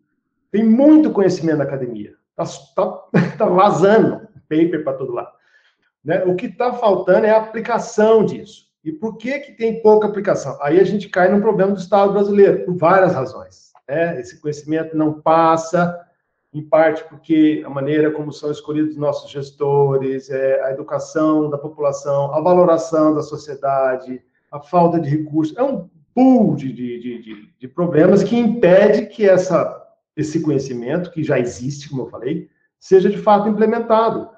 Tem 0.50 0.62
muito 0.62 1.11
conhecimento 1.12 1.59
na 1.59 1.64
academia. 1.64 2.12
Está 2.38 2.44
tá, 2.74 3.30
tá 3.38 3.46
vazando 3.46 4.28
paper 4.50 4.85
para 4.85 4.98
todo 4.98 5.14
lado. 5.14 5.32
Né? 6.04 6.22
O 6.24 6.37
que 6.37 6.44
está 6.44 6.74
faltando 6.74 7.24
é 7.24 7.30
a 7.30 7.38
aplicação 7.38 8.22
disso. 8.22 8.66
E 8.85 8.92
por 8.92 9.16
que, 9.16 9.38
que 9.38 9.52
tem 9.52 9.80
pouca 9.80 10.06
aplicação? 10.06 10.59
Aí 10.61 10.78
a 10.78 10.85
gente 10.85 11.09
cai 11.09 11.32
no 11.32 11.40
problema 11.40 11.72
do 11.72 11.80
Estado 11.80 12.12
brasileiro, 12.12 12.66
por 12.66 12.76
várias 12.76 13.14
razões. 13.14 13.66
Né? 13.88 14.20
Esse 14.20 14.40
conhecimento 14.40 14.96
não 14.96 15.20
passa, 15.20 16.01
em 16.53 16.62
parte 16.62 17.05
porque 17.05 17.62
a 17.66 17.70
maneira 17.70 18.11
como 18.11 18.33
são 18.33 18.51
escolhidos 18.51 18.96
nossos 18.96 19.31
gestores, 19.31 20.31
é, 20.31 20.62
a 20.64 20.70
educação 20.70 21.51
da 21.51 21.59
população, 21.59 22.33
a 22.35 22.40
valoração 22.40 23.14
da 23.14 23.22
sociedade, 23.22 24.22
a 24.51 24.61
falta 24.61 24.99
de 24.99 25.09
recursos. 25.09 25.57
É 25.57 25.62
um 25.62 25.88
pool 26.14 26.57
de, 26.57 26.72
de, 26.72 26.99
de, 26.99 27.49
de 27.59 27.68
problemas 27.68 28.25
que 28.25 28.37
impede 28.37 29.07
que 29.07 29.29
essa, 29.29 29.87
esse 30.16 30.40
conhecimento, 30.40 31.11
que 31.11 31.22
já 31.22 31.38
existe, 31.38 31.90
como 31.90 32.03
eu 32.03 32.11
falei, 32.11 32.49
seja 32.79 33.11
de 33.11 33.18
fato 33.18 33.49
implementado. 33.49 34.31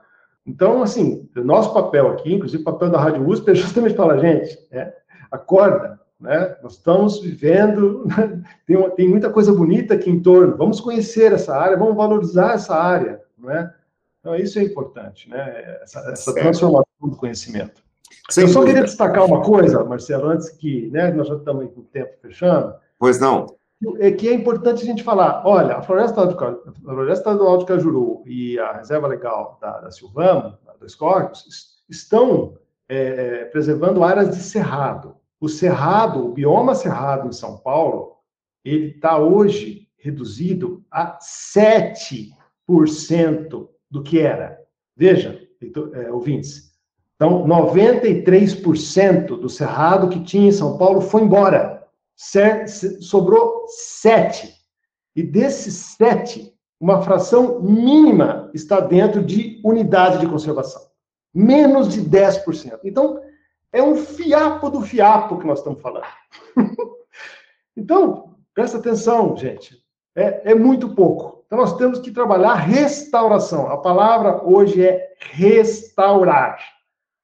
Então, 0.44 0.82
assim, 0.82 1.28
o 1.36 1.44
nosso 1.44 1.72
papel 1.72 2.08
aqui, 2.08 2.34
inclusive 2.34 2.62
o 2.62 2.64
papel 2.64 2.90
da 2.90 2.98
Rádio 2.98 3.28
USP, 3.28 3.50
é 3.50 3.54
justamente 3.54 3.94
falar, 3.94 4.18
gente, 4.18 4.58
é, 4.72 4.92
acorda, 5.30 6.00
né? 6.20 6.56
Nós 6.62 6.74
estamos 6.74 7.20
vivendo, 7.20 8.04
tem, 8.66 8.76
uma, 8.76 8.90
tem 8.90 9.08
muita 9.08 9.30
coisa 9.30 9.52
bonita 9.52 9.94
aqui 9.94 10.10
em 10.10 10.20
torno, 10.20 10.56
vamos 10.56 10.80
conhecer 10.80 11.32
essa 11.32 11.56
área, 11.56 11.76
vamos 11.76 11.96
valorizar 11.96 12.54
essa 12.54 12.74
área, 12.74 13.20
né? 13.38 13.72
Então, 14.20 14.34
isso 14.34 14.58
é 14.58 14.62
importante, 14.62 15.30
né? 15.30 15.78
Essa, 15.82 16.00
essa 16.10 16.34
transformação 16.34 16.84
do 17.00 17.16
conhecimento. 17.16 17.82
Sem 18.30 18.44
Eu 18.44 18.48
só 18.48 18.60
dúvida. 18.60 18.74
queria 18.74 18.86
destacar 18.86 19.24
uma 19.24 19.42
coisa, 19.42 19.82
Marcelo, 19.84 20.28
antes 20.28 20.50
que, 20.50 20.90
né, 20.90 21.10
nós 21.12 21.28
já 21.28 21.36
estamos 21.36 21.72
com 21.72 21.80
o 21.80 21.84
tempo 21.84 22.12
fechando. 22.20 22.74
Pois 22.98 23.20
não 23.20 23.46
é 24.00 24.10
que 24.10 24.28
é 24.28 24.34
importante 24.34 24.82
a 24.82 24.86
gente 24.86 25.04
falar, 25.04 25.42
olha, 25.46 25.76
a 25.76 25.82
Floresta 25.82 26.26
do, 26.26 26.44
a 26.44 26.54
Floresta 26.82 27.34
do 27.34 27.46
Alto 27.46 27.64
Cajuru 27.64 28.22
e 28.26 28.58
a 28.58 28.72
Reserva 28.72 29.06
Legal 29.06 29.56
da, 29.60 29.80
da 29.80 29.90
Silvamo, 29.90 30.58
dos 30.80 30.94
Corpos, 30.94 31.44
estão 31.88 32.56
é, 32.88 33.44
preservando 33.46 34.02
áreas 34.02 34.30
de 34.30 34.42
cerrado. 34.42 35.16
O 35.40 35.48
cerrado, 35.48 36.24
o 36.24 36.32
bioma 36.32 36.74
cerrado 36.74 37.28
em 37.28 37.32
São 37.32 37.58
Paulo, 37.58 38.16
ele 38.64 38.88
está 38.88 39.18
hoje 39.18 39.88
reduzido 39.96 40.84
a 40.90 41.16
7% 41.18 43.68
do 43.90 44.02
que 44.02 44.20
era. 44.20 44.58
Veja, 44.96 45.40
é, 45.94 46.10
ouvintes, 46.10 46.72
então 47.14 47.46
93% 47.46 49.38
do 49.38 49.48
cerrado 49.48 50.08
que 50.08 50.22
tinha 50.22 50.48
em 50.48 50.52
São 50.52 50.76
Paulo 50.78 51.00
foi 51.00 51.22
embora 51.22 51.78
sobrou 53.00 53.66
sete. 53.68 54.54
E 55.14 55.22
desses 55.22 55.74
sete, 55.96 56.52
uma 56.80 57.02
fração 57.02 57.60
mínima 57.60 58.50
está 58.54 58.80
dentro 58.80 59.22
de 59.22 59.60
unidade 59.64 60.18
de 60.18 60.26
conservação. 60.26 60.82
Menos 61.34 61.88
de 61.88 62.02
10%. 62.02 62.80
Então, 62.84 63.20
é 63.72 63.82
um 63.82 63.96
fiapo 63.96 64.70
do 64.70 64.80
fiapo 64.80 65.38
que 65.38 65.46
nós 65.46 65.58
estamos 65.58 65.80
falando. 65.80 66.06
então, 67.76 68.36
presta 68.54 68.78
atenção, 68.78 69.36
gente. 69.36 69.76
É, 70.16 70.52
é 70.52 70.54
muito 70.54 70.94
pouco. 70.94 71.44
Então, 71.46 71.58
nós 71.58 71.76
temos 71.76 71.98
que 72.00 72.10
trabalhar 72.10 72.54
restauração. 72.54 73.68
A 73.68 73.78
palavra 73.78 74.42
hoje 74.44 74.84
é 74.84 75.14
restaurar. 75.18 76.58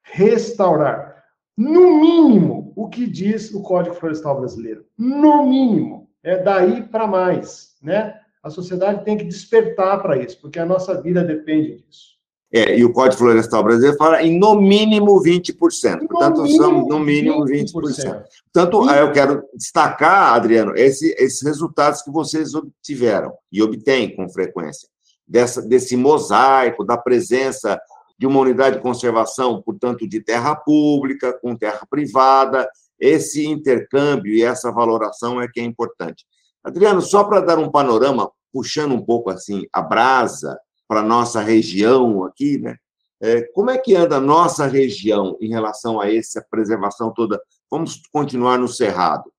Restaurar. 0.03 1.23
No 1.57 1.99
mínimo, 1.99 2.73
o 2.75 2.89
que 2.89 3.07
diz 3.07 3.53
o 3.53 3.61
Código 3.61 3.95
Florestal 3.95 4.39
Brasileiro. 4.39 4.85
No 4.97 5.45
mínimo, 5.45 6.09
é 6.23 6.37
daí 6.37 6.83
para 6.83 7.07
mais, 7.07 7.77
né? 7.81 8.19
A 8.43 8.49
sociedade 8.49 9.03
tem 9.03 9.17
que 9.17 9.23
despertar 9.23 10.01
para 10.01 10.17
isso, 10.17 10.39
porque 10.41 10.59
a 10.59 10.65
nossa 10.65 11.01
vida 11.01 11.23
depende 11.23 11.83
disso. 11.83 12.14
É, 12.55 12.79
e 12.79 12.85
o 12.85 12.93
Código 12.93 13.17
Florestal 13.17 13.65
Brasileiro 13.65 13.97
fala 13.97 14.23
em 14.23 14.39
no 14.39 14.55
mínimo 14.55 15.21
20%. 15.21 15.99
No 15.99 16.07
Portanto, 16.07 16.43
mínimo, 16.43 16.63
são 16.63 16.87
no 16.87 16.99
mínimo 17.01 17.43
20%. 17.43 17.73
20%. 17.73 18.23
Portanto, 18.53 18.89
eu 18.91 19.11
quero 19.11 19.43
destacar, 19.53 20.33
Adriano, 20.33 20.71
esse, 20.73 21.13
esses 21.19 21.41
resultados 21.43 22.01
que 22.01 22.09
vocês 22.09 22.55
obtiveram 22.55 23.33
e 23.51 23.61
obtêm 23.61 24.15
com 24.15 24.29
frequência, 24.29 24.87
dessa, 25.27 25.61
desse 25.61 25.97
mosaico, 25.97 26.85
da 26.85 26.95
presença 26.95 27.77
de 28.17 28.25
uma 28.25 28.39
unidade 28.39 28.77
de 28.77 28.81
conservação, 28.81 29.61
portanto, 29.61 30.07
de 30.07 30.21
terra 30.21 30.55
pública 30.55 31.33
com 31.33 31.57
terra 31.57 31.85
privada. 31.89 32.69
Esse 32.97 33.45
intercâmbio 33.45 34.33
e 34.33 34.43
essa 34.43 34.71
valoração 34.71 35.41
é 35.41 35.47
que 35.49 35.59
é 35.59 35.63
importante. 35.63 36.25
Adriano, 36.63 37.01
só 37.01 37.25
para 37.25 37.41
dar 37.41 37.59
um 37.59 37.69
panorama, 37.69 38.31
puxando 38.53 38.93
um 38.93 39.01
pouco 39.03 39.29
assim 39.29 39.65
a 39.73 39.81
brasa 39.81 40.57
para 40.87 41.01
a 41.01 41.03
nossa 41.05 41.41
região 41.41 42.23
aqui, 42.23 42.57
né? 42.57 42.75
É, 43.21 43.41
como 43.53 43.71
é 43.71 43.77
que 43.77 43.95
anda 43.95 44.17
a 44.17 44.21
nossa 44.21 44.67
região 44.67 45.37
em 45.39 45.49
relação 45.49 45.99
a 45.99 46.13
essa 46.13 46.45
preservação 46.49 47.11
toda? 47.13 47.41
Vamos 47.71 48.01
continuar 48.11 48.57
no 48.57 48.67
Cerrado. 48.67 49.31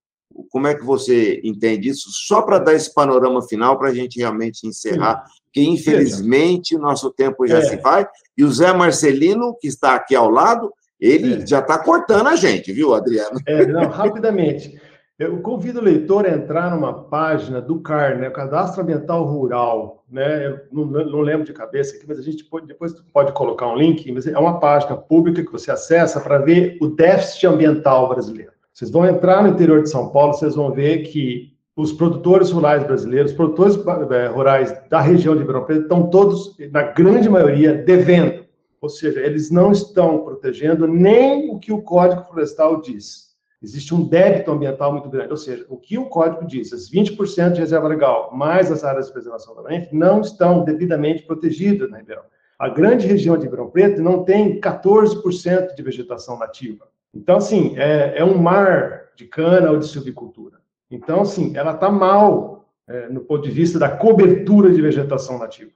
Como 0.51 0.67
é 0.67 0.75
que 0.75 0.85
você 0.85 1.41
entende 1.45 1.91
isso? 1.91 2.09
Só 2.11 2.43
para 2.43 2.59
dar 2.59 2.75
esse 2.75 2.93
panorama 2.93 3.41
final, 3.43 3.79
para 3.79 3.89
a 3.89 3.95
gente 3.95 4.19
realmente 4.19 4.67
encerrar, 4.67 5.25
que 5.53 5.63
infelizmente 5.63 6.75
o 6.75 6.79
nosso 6.79 7.11
tempo 7.11 7.47
já 7.47 7.59
é. 7.59 7.63
se 7.63 7.77
vai, 7.77 8.07
e 8.37 8.45
o 8.45 8.51
Zé 8.51 8.73
Marcelino, 8.73 9.57
que 9.61 9.69
está 9.69 9.95
aqui 9.95 10.15
ao 10.15 10.31
lado, 10.31 10.73
ele 11.01 11.43
é. 11.43 11.47
já 11.47 11.61
está 11.61 11.79
cortando 11.79 12.27
a 12.27 12.37
gente, 12.37 12.73
viu, 12.73 12.95
Adriano? 12.95 13.39
É, 13.47 13.67
não, 13.67 13.89
rapidamente. 13.89 14.81
Eu 15.19 15.41
convido 15.41 15.81
o 15.81 15.83
leitor 15.83 16.27
a 16.27 16.31
entrar 16.31 16.71
numa 16.71 16.93
página 16.93 17.59
do 17.59 17.81
CAR, 17.81 18.19
né, 18.19 18.29
Cadastro 18.29 18.83
Ambiental 18.83 19.25
Rural, 19.25 20.05
né, 20.11 20.47
eu 20.47 20.61
não, 20.71 20.85
não, 20.85 21.21
lembro 21.21 21.47
de 21.47 21.55
cabeça 21.55 21.97
aqui, 21.97 22.05
mas 22.07 22.19
a 22.19 22.23
gente 22.23 22.45
pode, 22.45 22.67
depois 22.67 22.93
pode 23.15 23.33
colocar 23.33 23.67
um 23.67 23.77
link, 23.77 24.13
mas 24.13 24.27
é 24.27 24.39
uma 24.39 24.61
página 24.61 24.95
pública 24.95 25.43
que 25.43 25.51
você 25.51 25.71
acessa 25.71 26.21
para 26.21 26.37
ver 26.37 26.77
o 26.83 26.89
déficit 26.89 27.47
ambiental 27.47 28.11
brasileiro. 28.11 28.53
Vocês 28.75 28.91
vão 28.91 29.07
entrar 29.07 29.43
no 29.43 29.49
interior 29.49 29.83
de 29.83 29.89
São 29.89 30.11
Paulo, 30.11 30.35
vocês 30.35 30.55
vão 30.55 30.71
ver 30.71 31.05
que 31.05 31.57
os 31.75 31.95
produtores 31.95 32.51
rurais 32.51 32.85
brasileiros, 32.85 33.31
os 33.31 33.37
produtores 33.37 33.75
eh, 33.77 34.27
rurais 34.27 34.77
da 34.91 35.01
região 35.01 35.33
de 35.33 35.41
Ribeirão 35.41 35.65
Preto, 35.65 35.83
estão 35.83 36.11
todos, 36.11 36.55
na 36.71 36.83
grande 36.83 37.31
maioria, 37.31 37.73
devendo. 37.73 38.45
Ou 38.83 38.91
seja, 38.91 39.21
eles 39.21 39.51
não 39.51 39.73
estão 39.73 40.19
protegendo 40.19 40.87
nem 40.87 41.51
o 41.51 41.59
que 41.59 41.73
o 41.73 41.81
Código 41.81 42.23
Florestal 42.25 42.83
diz. 42.83 43.26
Existe 43.63 43.95
um 43.95 44.07
débito 44.07 44.51
ambiental 44.51 44.93
muito 44.93 45.09
grande. 45.09 45.31
Ou 45.31 45.37
seja, 45.37 45.65
o 45.69 45.77
que 45.77 45.97
o 45.99 46.07
Código 46.07 46.47
diz, 46.47 46.73
as 46.73 46.91
20% 46.91 47.53
de 47.53 47.61
reserva 47.61 47.89
legal, 47.89 48.31
mais 48.35 48.71
as 48.71 48.85
áreas 48.85 49.07
de 49.07 49.13
preservação 49.13 49.55
permanente, 49.55 49.95
não 49.95 50.21
estão 50.21 50.65
devidamente 50.65 51.23
protegidas 51.23 51.91
na 51.91 51.99
Ribeirão. 51.99 52.25
A 52.59 52.69
grande 52.69 53.07
região 53.07 53.37
de 53.37 53.45
Ribeirão 53.45 53.71
Preto 53.71 54.03
não 54.03 54.25
tem 54.25 54.61
14% 54.61 55.75
de 55.75 55.83
vegetação 55.83 56.39
nativa. 56.39 56.87
Então, 57.15 57.37
assim, 57.37 57.75
é, 57.77 58.19
é 58.19 58.25
um 58.25 58.39
mar 58.39 59.11
de 59.17 59.27
cana 59.27 59.71
ou 59.71 59.79
de 59.79 59.89
silvicultura. 59.89 60.59
Então, 60.91 61.23
assim, 61.23 61.57
ela 61.57 61.73
está 61.73 61.91
mal 61.91 62.69
é, 62.87 63.09
no 63.09 63.21
ponto 63.21 63.43
de 63.43 63.51
vista 63.51 63.79
da 63.79 63.89
cobertura 63.89 64.71
de 64.71 64.81
vegetação 64.81 65.39
nativa. 65.39 65.73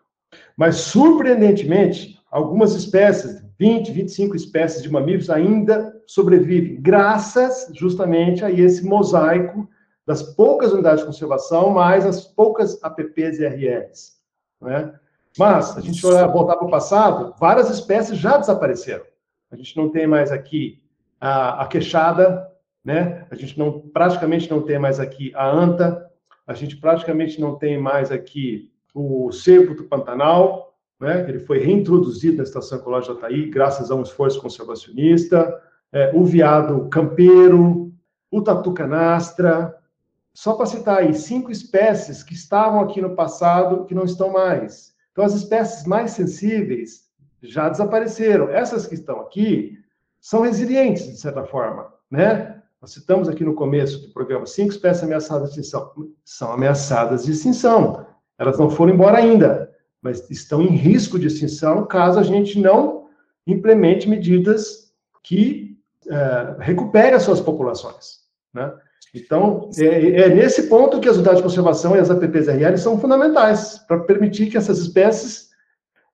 Mas, 0.60 0.76
surpreendentemente, 0.76 2.20
algumas 2.30 2.74
espécies, 2.74 3.42
20, 3.58 3.92
25 3.92 4.36
espécies 4.36 4.82
de 4.82 4.92
mamíferos 4.92 5.30
ainda 5.30 5.98
sobrevivem, 6.06 6.78
graças 6.78 7.70
justamente 7.72 8.44
a 8.44 8.50
esse 8.50 8.84
mosaico 8.84 9.66
das 10.06 10.22
poucas 10.22 10.70
unidades 10.70 11.00
de 11.00 11.06
conservação, 11.06 11.70
mais 11.70 12.04
as 12.04 12.26
poucas 12.26 12.78
APPs 12.84 13.38
e 13.38 13.46
RLs. 13.46 14.18
Né? 14.60 14.92
Mas, 15.38 15.78
a 15.78 15.80
gente 15.80 16.06
olhar, 16.06 16.26
voltar 16.26 16.56
para 16.56 16.66
o 16.66 16.70
passado, 16.70 17.34
várias 17.40 17.70
espécies 17.70 18.18
já 18.18 18.36
desapareceram. 18.36 19.04
A 19.50 19.56
gente 19.56 19.74
não 19.78 19.88
tem 19.88 20.06
mais 20.06 20.30
aqui 20.30 20.82
a, 21.18 21.62
a 21.62 21.66
queixada, 21.68 22.46
né? 22.84 23.26
a 23.30 23.34
gente 23.34 23.58
não, 23.58 23.80
praticamente 23.80 24.50
não 24.50 24.60
tem 24.60 24.78
mais 24.78 25.00
aqui 25.00 25.32
a 25.34 25.50
anta, 25.50 26.06
a 26.46 26.52
gente 26.52 26.76
praticamente 26.76 27.40
não 27.40 27.56
tem 27.56 27.78
mais 27.78 28.12
aqui 28.12 28.69
o 28.94 29.30
cervo 29.32 29.74
do 29.74 29.84
Pantanal, 29.84 30.74
né? 31.00 31.28
ele 31.28 31.40
foi 31.40 31.58
reintroduzido 31.58 32.38
na 32.38 32.42
Estação 32.42 32.78
Ecológica 32.78 33.14
de 33.14 33.18
Ataí, 33.18 33.50
graças 33.50 33.90
a 33.90 33.94
um 33.94 34.02
esforço 34.02 34.40
conservacionista, 34.40 35.60
é, 35.92 36.12
o 36.14 36.24
veado 36.24 36.88
campeiro, 36.88 37.92
o 38.30 38.42
tatu 38.42 38.72
canastra, 38.72 39.76
só 40.32 40.54
para 40.54 40.66
citar 40.66 40.98
aí, 40.98 41.12
cinco 41.14 41.50
espécies 41.50 42.22
que 42.22 42.34
estavam 42.34 42.80
aqui 42.80 43.00
no 43.00 43.16
passado 43.16 43.84
que 43.86 43.94
não 43.94 44.04
estão 44.04 44.30
mais. 44.30 44.94
Então, 45.12 45.24
as 45.24 45.34
espécies 45.34 45.84
mais 45.84 46.12
sensíveis 46.12 47.10
já 47.42 47.68
desapareceram. 47.68 48.48
Essas 48.48 48.86
que 48.86 48.94
estão 48.94 49.20
aqui 49.20 49.78
são 50.20 50.42
resilientes, 50.42 51.04
de 51.06 51.16
certa 51.16 51.44
forma, 51.44 51.92
né? 52.10 52.62
Nós 52.80 52.92
citamos 52.92 53.28
aqui 53.28 53.44
no 53.44 53.54
começo 53.54 54.00
do 54.00 54.12
programa 54.14 54.46
cinco 54.46 54.70
espécies 54.70 55.02
ameaçadas 55.02 55.52
de 55.52 55.60
extinção. 55.60 55.92
São 56.24 56.52
ameaçadas 56.52 57.24
de 57.24 57.32
extinção. 57.32 58.06
Elas 58.40 58.58
não 58.58 58.70
foram 58.70 58.94
embora 58.94 59.18
ainda, 59.18 59.70
mas 60.00 60.28
estão 60.30 60.62
em 60.62 60.74
risco 60.74 61.18
de 61.18 61.26
extinção 61.26 61.84
caso 61.86 62.18
a 62.18 62.22
gente 62.22 62.58
não 62.58 63.06
implemente 63.46 64.08
medidas 64.08 64.90
que 65.22 65.76
é, 66.08 66.56
recuperem 66.58 67.12
as 67.12 67.22
suas 67.22 67.40
populações, 67.40 68.20
né? 68.54 68.72
Então, 69.14 69.68
é, 69.76 70.22
é, 70.22 70.28
nesse 70.28 70.64
ponto 70.68 71.00
que 71.00 71.08
as 71.08 71.16
unidades 71.16 71.38
de 71.38 71.42
conservação 71.42 71.94
e 71.94 71.98
as 71.98 72.10
APPs-RL 72.10 72.78
são 72.78 72.98
fundamentais 72.98 73.78
para 73.86 73.98
permitir 74.00 74.48
que 74.48 74.56
essas 74.56 74.78
espécies 74.78 75.50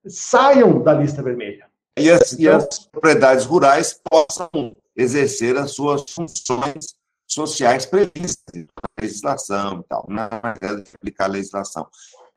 saiam 0.09 0.83
da 0.83 0.95
lista 0.95 1.23
vermelha. 1.23 1.67
E 1.99 2.11
as, 2.11 2.33
então, 2.33 2.45
e 2.45 2.49
as 2.49 2.79
propriedades 2.87 3.45
rurais 3.45 4.01
possam 4.11 4.75
exercer 4.97 5.57
as 5.57 5.73
suas 5.73 6.05
funções 6.11 6.97
sociais 7.27 7.85
previstas 7.85 8.55
na 8.55 9.03
legislação 9.03 9.81
e 9.81 9.89
tal, 9.89 10.07
na 10.09 10.31
matéria 10.43 10.77
de 10.77 10.91
aplicar 10.95 11.25
a 11.25 11.29
legislação. 11.29 11.87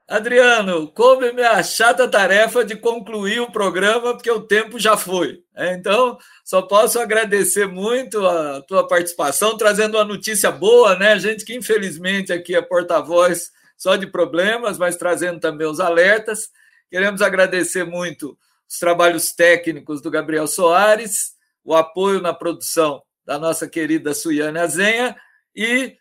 Adriano, 0.10 0.88
coube-me 0.88 1.44
a 1.44 1.62
chata 1.62 2.08
tarefa 2.08 2.66
de 2.66 2.76
concluir 2.76 3.42
o 3.42 3.52
programa, 3.52 4.16
porque 4.16 4.32
o 4.32 4.42
tempo 4.42 4.80
já 4.80 4.98
foi. 4.98 5.44
É, 5.56 5.76
então, 5.76 6.18
só 6.44 6.64
posso 6.64 7.00
agradecer 7.00 7.68
muito 7.68 8.26
a 8.26 8.60
tua 8.64 8.88
participação, 8.88 9.56
trazendo 9.56 9.98
uma 9.98 10.04
notícia 10.04 10.52
boa, 10.52 10.96
né? 10.98 11.20
Gente 11.20 11.46
que 11.46 11.56
infelizmente 11.56 12.34
aqui 12.34 12.56
é 12.56 12.62
porta-voz 12.62 13.52
só 13.78 13.96
de 13.96 14.08
problemas, 14.08 14.80
mas 14.80 14.98
trazendo 14.98 15.40
também 15.40 15.68
os 15.68 15.80
alertas. 15.80 16.50
Queremos 16.90 17.22
agradecer 17.22 17.84
muito 17.84 18.36
os 18.68 18.80
trabalhos 18.80 19.32
técnicos 19.32 20.02
do 20.02 20.10
Gabriel 20.10 20.48
Soares, 20.48 21.36
o 21.64 21.76
apoio 21.76 22.20
na 22.20 22.34
produção 22.34 23.04
da 23.24 23.38
nossa 23.38 23.68
querida 23.68 24.16
Suiane 24.16 24.58
Azenha 24.58 25.16
e 25.56 25.96